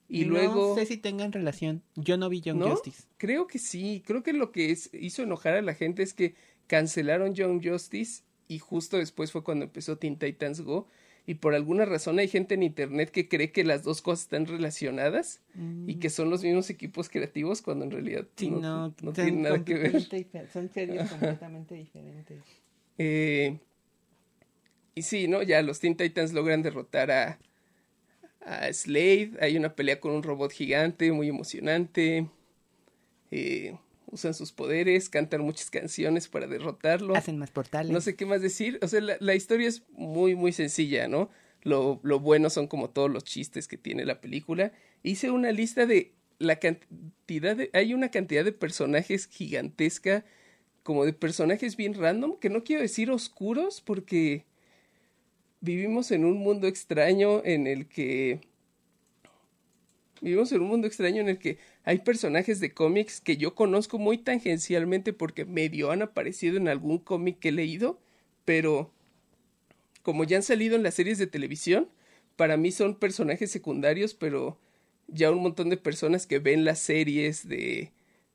[0.08, 0.76] Y no luego...
[0.76, 1.82] sé si tengan relación.
[1.96, 2.70] Yo no vi Young ¿No?
[2.70, 3.04] Justice.
[3.18, 4.04] Creo que sí.
[4.06, 6.36] Creo que lo que es- hizo enojar a la gente es que
[6.68, 10.88] cancelaron Young Justice y justo después fue cuando empezó Teen Titans Go.
[11.28, 14.46] Y por alguna razón hay gente en internet que cree que las dos cosas están
[14.46, 15.42] relacionadas
[15.88, 18.28] y que son los mismos equipos creativos cuando en realidad Mm.
[18.38, 20.02] Sí, no, no, no tienen nada que ver.
[20.54, 22.44] Son series completamente diferentes.
[23.00, 23.58] Eh,
[24.96, 25.44] y sí, ¿no?
[25.44, 27.40] Ya los Teen Titans logran derrotar a,
[28.42, 29.34] a Slade.
[29.42, 32.28] Hay una pelea con un robot gigante muy emocionante.
[33.32, 33.78] Eh,
[34.08, 37.16] usan sus poderes, cantan muchas canciones para derrotarlo.
[37.16, 37.92] Hacen más portales.
[37.92, 38.80] No sé qué más decir.
[38.82, 41.30] O sea, la, la historia es muy, muy sencilla, ¿no?
[41.64, 44.72] Lo, lo bueno son como todos los chistes que tiene la película.
[45.04, 47.70] Hice una lista de la cantidad de...
[47.74, 50.24] Hay una cantidad de personajes gigantesca,
[50.84, 54.46] como de personajes bien random, que no quiero decir oscuros porque
[55.66, 58.40] vivimos en un mundo extraño en el que...
[60.22, 64.00] Vivimos en un mundo extraño en el que hay personajes de cómics que yo conozco
[64.00, 68.00] muy tangencialmente porque medio han aparecido en algún cómic que he leído,
[68.46, 68.92] pero
[70.02, 71.90] como ya han salido en las series de televisión,
[72.38, 74.58] para mí son personajes secundarios, pero
[75.08, 77.92] ya un montón de personas que ven las series de,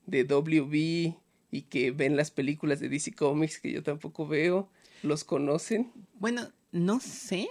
[0.07, 1.17] de WB
[1.51, 4.69] y que ven las películas de DC Comics que yo tampoco veo,
[5.03, 5.93] los conocen.
[6.15, 7.49] Bueno, no sé.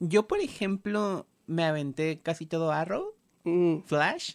[0.00, 4.34] Yo, por ejemplo, me aventé casi todo Arrow, Mm, Flash.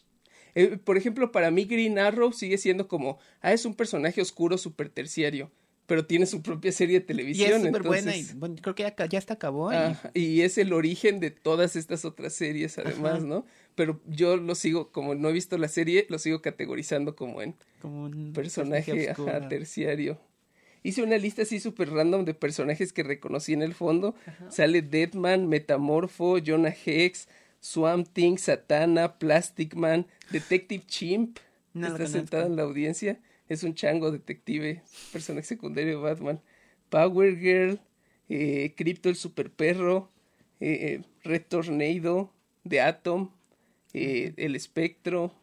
[0.55, 4.57] eh, por ejemplo, para mí Green Arrow sigue siendo como, ah, es un personaje oscuro
[4.57, 5.51] super terciario,
[5.87, 7.53] pero tiene su propia serie de Y televisión.
[7.53, 8.15] es súper buena.
[8.15, 9.71] Y, bueno, creo que ya, ya hasta acabó.
[9.73, 13.25] y- y es el origen de todas estas otras series además, Ajá.
[13.25, 13.45] ¿no?
[13.75, 17.55] Pero yo lo sigo, como no he visto la serie, lo sigo categorizando como en
[17.81, 20.19] como un personaje ajá, terciario.
[20.83, 24.15] Hice una lista así súper random de personajes que reconocí en el fondo.
[24.49, 27.27] Sale Deadman, Metamorfo, Jonah Hex,
[27.59, 31.39] Swamp Thing, Satana, Plastic Man, Detective Chimp.
[31.73, 33.19] No está sentado en la audiencia.
[33.47, 36.41] Es un chango detective, personaje secundario de Batman.
[36.89, 37.79] Power Girl,
[38.29, 40.09] eh, Crypto el super perro,
[40.59, 42.31] eh, eh, Red Tornado,
[42.67, 43.31] The Atom,
[43.93, 45.33] eh, El Espectro.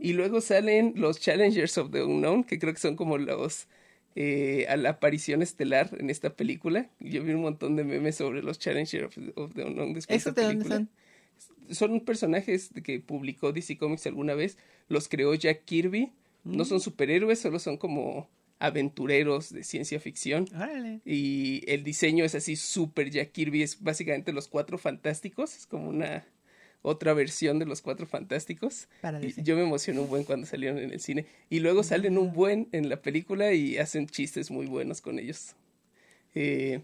[0.00, 3.66] Y luego salen los Challengers of the Unknown, que creo que son como los
[4.16, 6.88] eh, a la aparición estelar en esta película.
[7.00, 10.34] Yo vi un montón de memes sobre los Challengers of, of the Unknown después ¿Esos
[10.34, 10.76] de esta dónde película.
[10.76, 11.74] son?
[11.74, 14.58] Son personajes que publicó DC Comics alguna vez.
[14.88, 16.12] Los creó Jack Kirby.
[16.44, 16.66] No Mm.
[16.66, 20.46] son superhéroes, solo son como aventureros de ciencia ficción.
[20.54, 21.00] Órale.
[21.04, 25.88] Y el diseño es así súper Jack Kirby, es básicamente los cuatro fantásticos, es como
[25.88, 26.24] una
[26.86, 28.88] otra versión de los cuatro fantásticos.
[29.00, 31.24] Para Y yo me emocioné un buen cuando salieron en el cine.
[31.48, 35.56] Y luego salen un buen en la película y hacen chistes muy buenos con ellos.
[36.34, 36.82] Eh,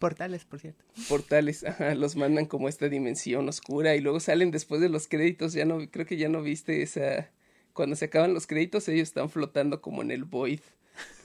[0.00, 0.84] Portales, por cierto.
[1.08, 5.08] portales, ajá, los mandan como a esta dimensión oscura y luego salen después de los
[5.08, 7.30] créditos, ya no, creo que ya no viste esa,
[7.72, 10.60] cuando se acaban los créditos ellos están flotando como en el void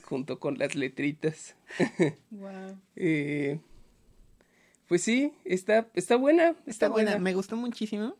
[0.03, 1.55] junto con las letritas.
[2.31, 2.79] Wow.
[2.95, 3.59] Eh,
[4.87, 7.11] pues sí, está, está buena, está, Está buena.
[7.11, 7.23] buena.
[7.23, 8.15] Me gustó muchísimo.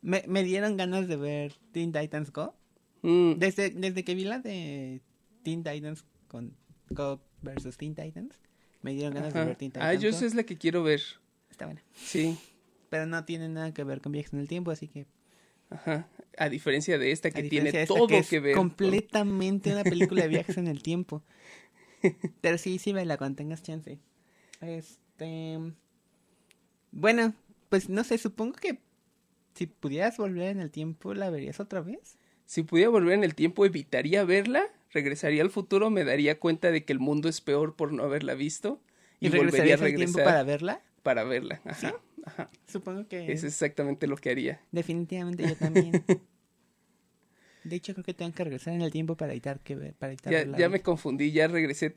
[0.00, 2.54] Me, me dieron ganas de ver Teen Titans Go.
[3.02, 5.00] Mm, Desde, desde que vi la de
[5.42, 6.56] Teen Titans con
[6.90, 8.38] Go versus Teen Titans,
[8.82, 11.00] me dieron ganas de ver Teen Titans Ah, yo esa es la que quiero ver.
[11.50, 11.82] Está buena.
[11.94, 12.36] Sí,
[12.90, 15.06] Pero no tiene nada que ver con viajes en el tiempo, así que
[15.70, 16.08] ajá.
[16.38, 18.54] A diferencia de esta que tiene esta, todo que, es que ver.
[18.54, 21.22] con- completamente una película de viajes en el tiempo.
[22.40, 23.98] Pero sí, sí, vela cuando tengas chance.
[25.12, 25.58] Este.
[26.90, 27.34] Bueno,
[27.68, 28.78] pues no sé, supongo que
[29.54, 32.16] si pudieras volver en el tiempo, ¿la verías otra vez?
[32.44, 36.84] Si pudiera volver en el tiempo, evitaría verla, regresaría al futuro, me daría cuenta de
[36.84, 38.80] que el mundo es peor por no haberla visto
[39.20, 40.82] ¿Y, y, volvería a regresarías al tiempo regresar para verla?
[41.02, 41.60] para verla.
[41.64, 41.94] Ajá, ¿Sí?
[42.24, 42.50] ajá.
[42.66, 44.60] Supongo que Es exactamente lo que haría.
[44.70, 46.04] definitivamente yo también.
[47.64, 50.12] De hecho, creo que tengo que regresar en el tiempo para evitar que ver, para
[50.12, 51.96] evitar Ya, me confundí, ya regresé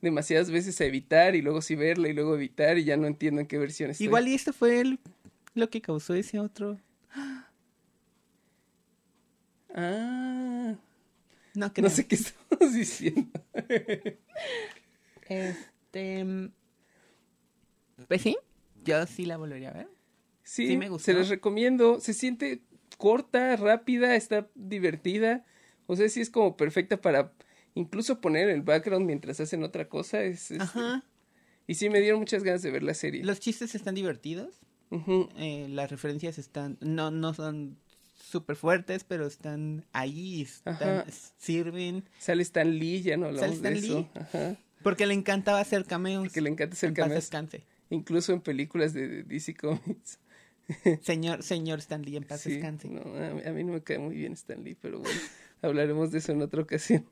[0.00, 3.40] demasiadas veces a evitar y luego sí verla y luego evitar y ya no entiendo
[3.40, 4.06] en qué versión estoy.
[4.06, 4.98] Igual y esto fue el-
[5.54, 6.78] lo que causó ese otro.
[9.74, 10.74] Ah,
[11.54, 11.84] No creo.
[11.88, 13.40] no sé qué estamos diciendo.
[15.28, 16.50] Este.
[18.08, 18.36] Pues sí,
[18.84, 19.88] yo sí la volvería a ver.
[20.42, 21.06] Sí, Sí me gustó.
[21.06, 21.98] se les recomiendo.
[22.00, 22.60] Se siente
[22.98, 25.44] corta, rápida, está divertida.
[25.86, 27.32] O sea, sí es como perfecta para
[27.76, 30.22] incluso poner el background mientras hacen otra cosa.
[30.22, 31.04] Es, Ajá.
[31.68, 33.22] Y sí me dieron muchas ganas de ver la serie.
[33.24, 34.60] Los chistes están divertidos.
[35.36, 36.78] Eh, las referencias están.
[36.80, 37.78] No, no son
[38.14, 40.42] súper fuertes, pero están ahí.
[40.42, 41.04] Están,
[41.38, 42.04] sirven.
[42.18, 43.98] Sale Stan Lee, ya no hablamos de Stan eso.
[44.00, 44.20] Lee.
[44.20, 44.56] Ajá.
[44.82, 46.24] Porque le encantaba hacer cameos.
[46.24, 47.22] Porque le encanta hacer En paz cameos.
[47.24, 47.64] descanse.
[47.90, 50.18] Incluso en películas de de DC Comics.
[51.02, 52.88] Señor, señor Stanley, en paz Sí, descanse.
[52.88, 55.18] no, a, mí, a mí no me cae muy bien Stan Lee, pero bueno,
[55.62, 57.06] hablaremos de eso en otra ocasión.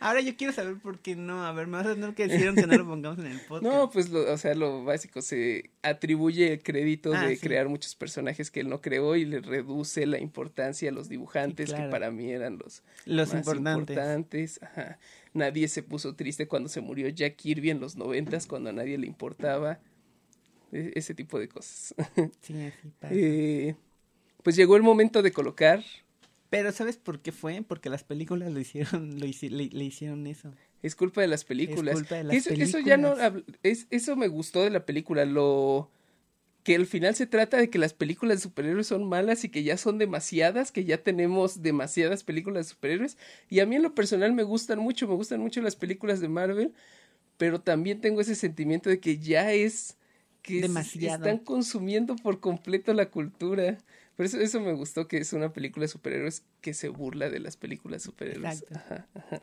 [0.00, 1.44] Ahora yo quiero saber por qué no.
[1.46, 3.62] A ver, me vas a tener que decir que no lo pongamos en el podcast.
[3.62, 7.40] No, pues, lo, o sea, lo básico, se atribuye el crédito Ah, de sí.
[7.42, 11.70] crear muchos personajes que él no creó y le reduce la importancia a los dibujantes,
[11.70, 11.84] claro.
[11.84, 13.80] que para mí eran los, Los más importantes.
[13.90, 14.60] importantes.
[14.62, 14.98] Ajá.
[15.34, 18.96] Nadie se puso triste cuando se murió Jack Kirby en los noventas, cuando a nadie
[18.98, 19.78] le importaba.
[20.72, 21.94] E- ese tipo de cosas.
[22.40, 23.14] Sí, así pasa.
[23.14, 23.76] Eh,
[24.42, 25.82] pues llegó el momento de colocar
[26.50, 27.62] Pero ¿sabes por qué fue?
[27.66, 30.52] Porque las películas lo hicieron, lo hici- le, le hicieron eso.
[30.82, 31.94] Es culpa de las películas.
[31.94, 33.58] culpa de las eso, eso ya no películas.
[33.62, 35.24] es, eso me gustó de la película.
[35.24, 35.90] Lo
[36.62, 39.62] que al final se trata de que las películas de superhéroes son malas y que
[39.62, 43.16] ya son demasiadas, que ya tenemos demasiadas películas de superhéroes.
[43.48, 46.28] Y a mí en lo personal me gustan mucho, me gustan mucho las películas de
[46.28, 46.72] Marvel,
[47.36, 49.96] pero también tengo ese sentimiento de que ya es
[50.42, 51.24] que es- Demasiado.
[51.24, 53.78] están consumiendo por completo la cultura.
[54.16, 57.38] Por eso, eso me gustó que es una película de superhéroes que se burla de
[57.40, 58.62] las películas de superhéroes.
[58.62, 58.74] Exacto.
[58.76, 59.42] Ajá, ajá.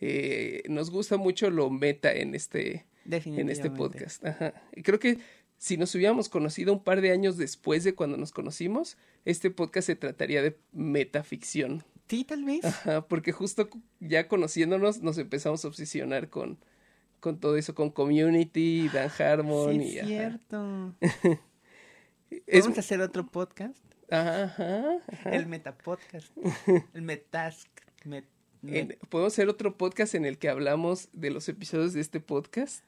[0.00, 4.24] Eh, nos gusta mucho lo meta en este, en este podcast.
[4.24, 4.54] Ajá.
[4.74, 5.18] Y creo que
[5.58, 9.86] si nos hubiéramos conocido un par de años después de cuando nos conocimos, este podcast
[9.86, 11.84] se trataría de metaficción.
[12.08, 12.64] Sí, tal vez.
[12.64, 13.68] Ajá, porque justo
[14.00, 16.58] ya conociéndonos nos empezamos a obsesionar con,
[17.20, 19.96] con todo eso, con Community, Dan Harmon sí, y...
[19.96, 20.06] es ajá.
[20.08, 20.94] cierto.
[22.46, 23.78] Es- Vamos a hacer otro podcast.
[24.20, 24.98] Ajá.
[25.24, 26.30] El metapodcast.
[26.94, 27.68] El metask.
[28.04, 28.24] Met-
[28.62, 32.84] met- Podemos hacer otro podcast en el que hablamos de los episodios de este podcast.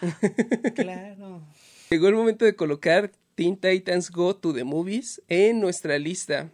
[0.74, 1.42] claro.
[1.90, 6.50] Llegó el momento de colocar Teen Titans Go to the Movies en nuestra lista.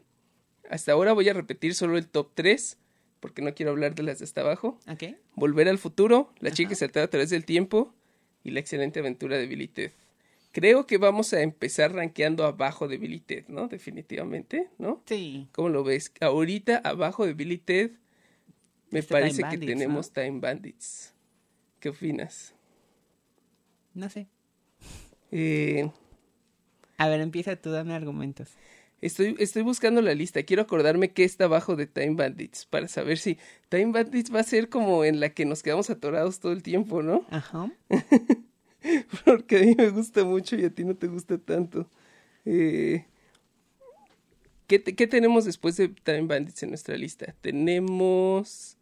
[0.68, 2.78] Hasta ahora voy a repetir solo el top 3,
[3.20, 4.78] porque no quiero hablar de las de hasta abajo.
[5.34, 7.94] Volver al futuro, La chica que saltaba a través del tiempo
[8.44, 9.92] y La excelente aventura de Billy Ted.
[10.52, 13.68] Creo que vamos a empezar rankeando abajo de Billy Ted, ¿no?
[13.68, 15.02] Definitivamente, ¿no?
[15.06, 15.48] Sí.
[15.52, 16.12] ¿Cómo lo ves?
[16.20, 17.92] Ahorita abajo de Billy Ted
[18.90, 20.12] me Está Time parece que Bandits, tenemos ¿no?
[20.22, 21.14] Time Bandits.
[21.78, 22.54] ¿Qué opinas?
[23.94, 24.26] No sé.
[25.30, 25.90] Eh,
[26.98, 28.58] A ver, empieza tú, dame argumentos.
[29.00, 30.42] Estoy, estoy buscando la lista.
[30.42, 33.38] Quiero acordarme qué está abajo de Time Bandits para saber si
[33.70, 37.02] Time Bandits va a ser como en la que nos quedamos atorados todo el tiempo,
[37.02, 37.26] ¿no?
[37.30, 37.70] Ajá.
[39.24, 41.88] Porque a mí me gusta mucho y a ti no te gusta tanto.
[42.44, 43.04] Eh,
[44.66, 47.34] ¿qué, te- qué tenemos después de Time Bandits en nuestra lista?
[47.40, 48.76] Tenemos...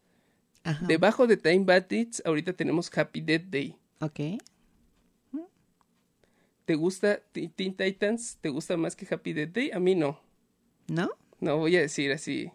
[0.65, 0.87] Ajá.
[0.87, 3.77] Debajo de Time Bandits, ahorita tenemos Happy Death Day.
[4.01, 4.41] Ok.
[6.65, 8.37] ¿Te gusta Teen Teen Titans?
[8.43, 9.71] ¿Te gusta más que Happy Death Day?
[9.73, 10.21] A mí no.
[10.87, 11.09] ¿No?
[11.41, 12.51] No, voy a decir así.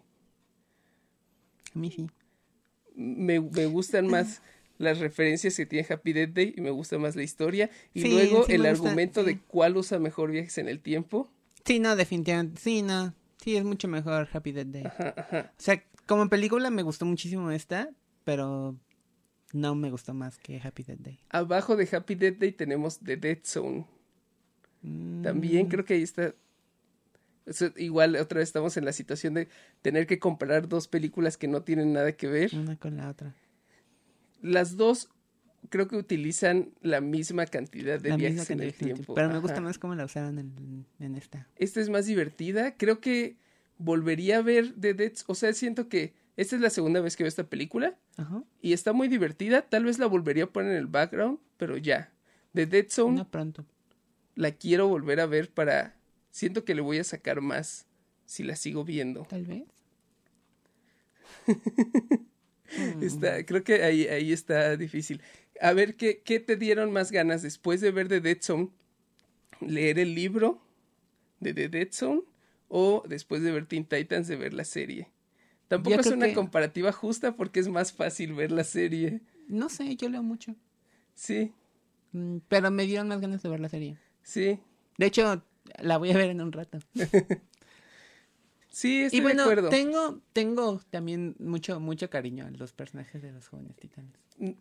[1.74, 2.06] A mí sí.
[2.94, 4.40] me, me gustan más
[4.78, 7.70] las referencias que tiene Happy Death Day y me gusta más la historia.
[7.92, 9.26] Y Sí, luego sí el gusta, argumento sí.
[9.26, 11.30] de cuál usa mejor viajes en el tiempo.
[11.64, 12.60] Sí, no, definitivamente.
[12.60, 13.14] Sí, no.
[13.42, 14.84] Sí, es mucho mejor Happy Death Day.
[14.84, 15.52] Ajá, ajá.
[15.56, 17.90] O sea, como película me gustó muchísimo esta,
[18.24, 18.76] pero
[19.52, 21.20] no me gustó más que Happy Death Day.
[21.30, 23.86] Abajo de Happy Death Day tenemos The Dead Zone.
[25.22, 26.34] También creo que ahí está.
[27.76, 29.48] igual otra vez estamos en la situación de
[29.82, 32.54] tener que comparar dos películas que no tienen nada que ver.
[32.54, 33.34] Una con la otra.
[34.44, 35.08] Las dos
[35.70, 39.14] creo que utilizan la misma cantidad de La viajes en el tiempo.
[39.14, 41.48] Pero me gusta más cómo la usaron en, en esta.
[41.56, 42.76] Esta es más divertida.
[42.76, 43.38] Creo que
[43.78, 47.22] volvería a ver The Dead O sea, siento que esta es la segunda vez que
[47.22, 48.42] veo esta película Ajá.
[48.60, 49.62] y está muy divertida.
[49.62, 52.12] Tal vez la volvería a poner en el background, pero ya.
[52.52, 53.64] The Dead Zone No pronto.
[54.34, 55.96] la quiero volver a ver para...
[56.30, 57.86] Siento que le voy a sacar más
[58.26, 59.22] si la sigo viendo.
[59.22, 59.64] Tal vez.
[63.00, 65.22] Está, creo que ahí, ahí está difícil.
[65.60, 68.70] A ver, ¿qué, ¿qué te dieron más ganas después de ver The Dead Zone?
[69.60, 70.60] ¿Leer el libro
[71.40, 72.22] de The Dead Zone?
[72.68, 75.10] ¿O después de ver Teen Titans de ver la serie?
[75.68, 79.20] Tampoco Yo es una que- comparativa justa porque es más fácil ver la serie.
[79.48, 80.54] No sé, yo leo mucho.
[81.14, 81.52] Sí,
[82.12, 83.96] Mm, Pero me dieron más ganas de ver la serie.
[84.22, 84.60] sí.
[84.98, 85.44] De hecho,
[85.80, 86.78] la voy a ver en un rato.
[88.74, 89.68] Sí, estoy y bueno, de acuerdo.
[89.68, 94.12] tengo, tengo también mucho, mucho cariño a los personajes de los jóvenes titanes.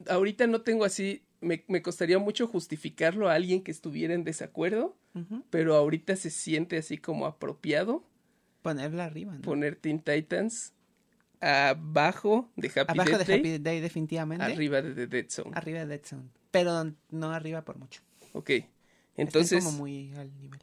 [0.07, 4.95] Ahorita no tengo así, me, me costaría mucho justificarlo a alguien que estuviera en desacuerdo,
[5.49, 8.03] pero ahorita se siente así como apropiado
[8.61, 9.41] Ponerla arriba, ¿no?
[9.41, 10.73] poner Teen Titans
[11.41, 14.45] abajo de Happy Abajo Death de Happy Day, definitivamente.
[14.45, 15.51] arriba de The Dead Zone.
[15.53, 16.29] Arriba de Dead Zone.
[16.51, 18.01] Pero no arriba por mucho.
[18.33, 18.69] Ok, Están
[19.17, 20.59] entonces como muy al nivel.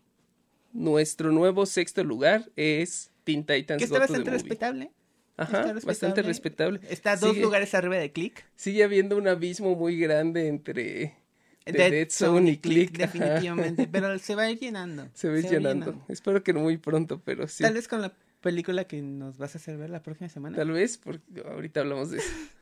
[0.72, 4.90] nuestro nuevo sexto lugar es Teen Titans Que está Go bastante respetable.
[5.36, 6.80] Ajá, Está bastante respetable.
[6.90, 8.44] Está dos Sigue- lugares arriba de Click.
[8.56, 11.16] Sigue habiendo un abismo muy grande entre
[11.64, 12.96] The Dead Dead Zone y Click.
[12.98, 13.86] definitivamente.
[13.92, 15.08] Pero se va a ir llenando.
[15.14, 16.04] Se va a ir llenando.
[16.08, 17.62] Espero que no muy pronto, pero sí.
[17.62, 18.12] Tal vez con la
[18.42, 20.56] película que nos vas a hacer ver la próxima semana.
[20.56, 22.28] Tal vez, porque ahorita hablamos de eso.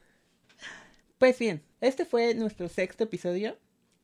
[1.18, 3.58] Pues bien, este fue nuestro sexto episodio.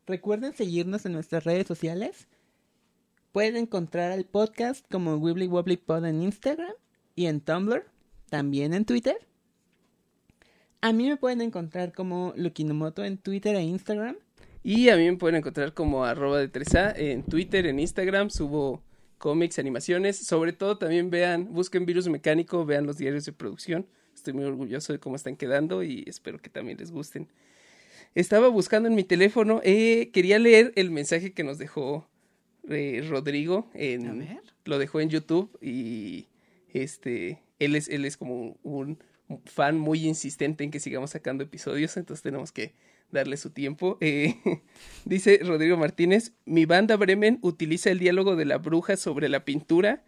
[0.06, 2.26] Recuerden seguirnos en nuestras redes sociales.
[3.34, 6.70] Pueden encontrar al podcast como Wibbly Wobbly Pod en Instagram
[7.16, 7.84] y en Tumblr,
[8.30, 9.16] también en Twitter.
[10.80, 14.14] A mí me pueden encontrar como Lukinomoto en Twitter e Instagram.
[14.62, 18.84] Y a mí me pueden encontrar como arroba de 3A en Twitter, en Instagram, subo
[19.18, 20.16] cómics, animaciones.
[20.16, 23.84] Sobre todo también vean, busquen Virus Mecánico, vean los diarios de producción.
[24.14, 27.26] Estoy muy orgulloso de cómo están quedando y espero que también les gusten.
[28.14, 32.06] Estaba buscando en mi teléfono, eh, quería leer el mensaje que nos dejó
[32.68, 33.70] eh, Rodrigo.
[33.74, 34.42] En, A ver.
[34.64, 36.26] Lo dejó en YouTube y
[36.72, 38.98] este, él es, él es como un,
[39.28, 42.74] un fan muy insistente en que sigamos sacando episodios, entonces tenemos que
[43.10, 43.96] darle su tiempo.
[44.00, 44.34] Eh,
[45.04, 50.04] dice Rodrigo Martínez, mi banda Bremen utiliza el diálogo de la bruja sobre la pintura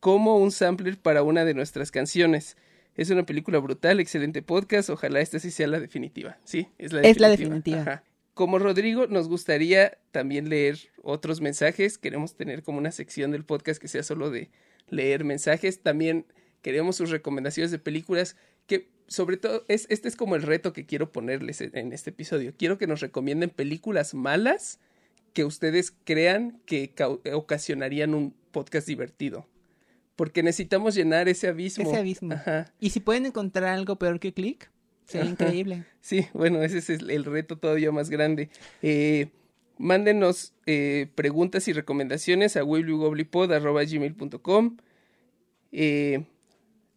[0.00, 2.56] como un sampler para una de nuestras canciones.
[2.94, 6.38] Es una película brutal, excelente podcast, ojalá esta sí sea la definitiva.
[6.44, 7.10] Sí, es la definitiva.
[7.10, 7.80] Es la definitiva.
[7.80, 8.04] Ajá.
[8.38, 11.98] Como Rodrigo, nos gustaría también leer otros mensajes.
[11.98, 14.48] Queremos tener como una sección del podcast que sea solo de
[14.88, 15.80] leer mensajes.
[15.82, 16.24] También
[16.62, 18.36] queremos sus recomendaciones de películas
[18.68, 22.54] que sobre todo es este es como el reto que quiero ponerles en- este episodio.
[22.56, 24.78] Quiero que nos recomienden películas malas
[25.32, 26.94] que ustedes crean que
[27.32, 29.48] ocasionarían un podcast divertido.
[30.14, 31.90] Porque necesitamos llenar ese abismo.
[31.90, 32.34] Ese abismo.
[32.34, 32.72] Ajá.
[32.78, 34.70] Y si pueden encontrar algo peor que Click,
[35.08, 35.84] sería increíble.
[36.00, 38.48] Sí, bueno, ese es el, reto todavía más grande.
[38.80, 39.26] Eh,
[39.76, 44.78] mándenos eh, preguntas y recomendaciones a wibblywobblypod.com.
[45.72, 46.24] Eh,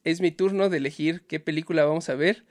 [0.04, 2.46] es mi turno de elegir qué película vamos a ver.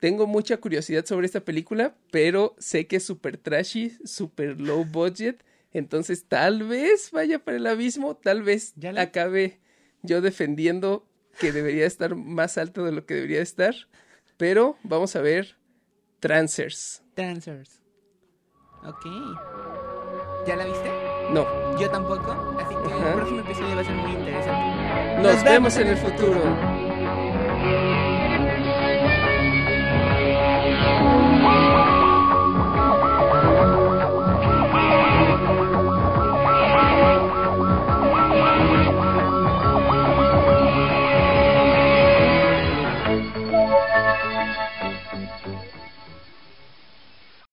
[0.00, 5.44] Tengo mucha curiosidad sobre esta película, pero sé que es súper trashy, súper low budget.
[5.72, 9.58] Entonces tal vez vaya para el abismo, tal vez Ya acabe
[10.02, 11.06] yo defendiendo
[11.38, 13.74] que debería estar más alto de lo que debería estar.
[14.38, 15.56] Pero vamos a ver
[16.20, 17.02] Trancers.
[17.14, 17.82] Transfers.
[18.84, 19.04] Ok.
[20.46, 20.90] ¿Ya la viste?
[21.30, 21.44] No,
[21.78, 22.32] Yo tampoco.
[22.58, 23.08] Así que Ajá.
[23.08, 25.22] el próximo episodio va a ser muy interesante.
[25.22, 26.87] nos, vemos en el futuro.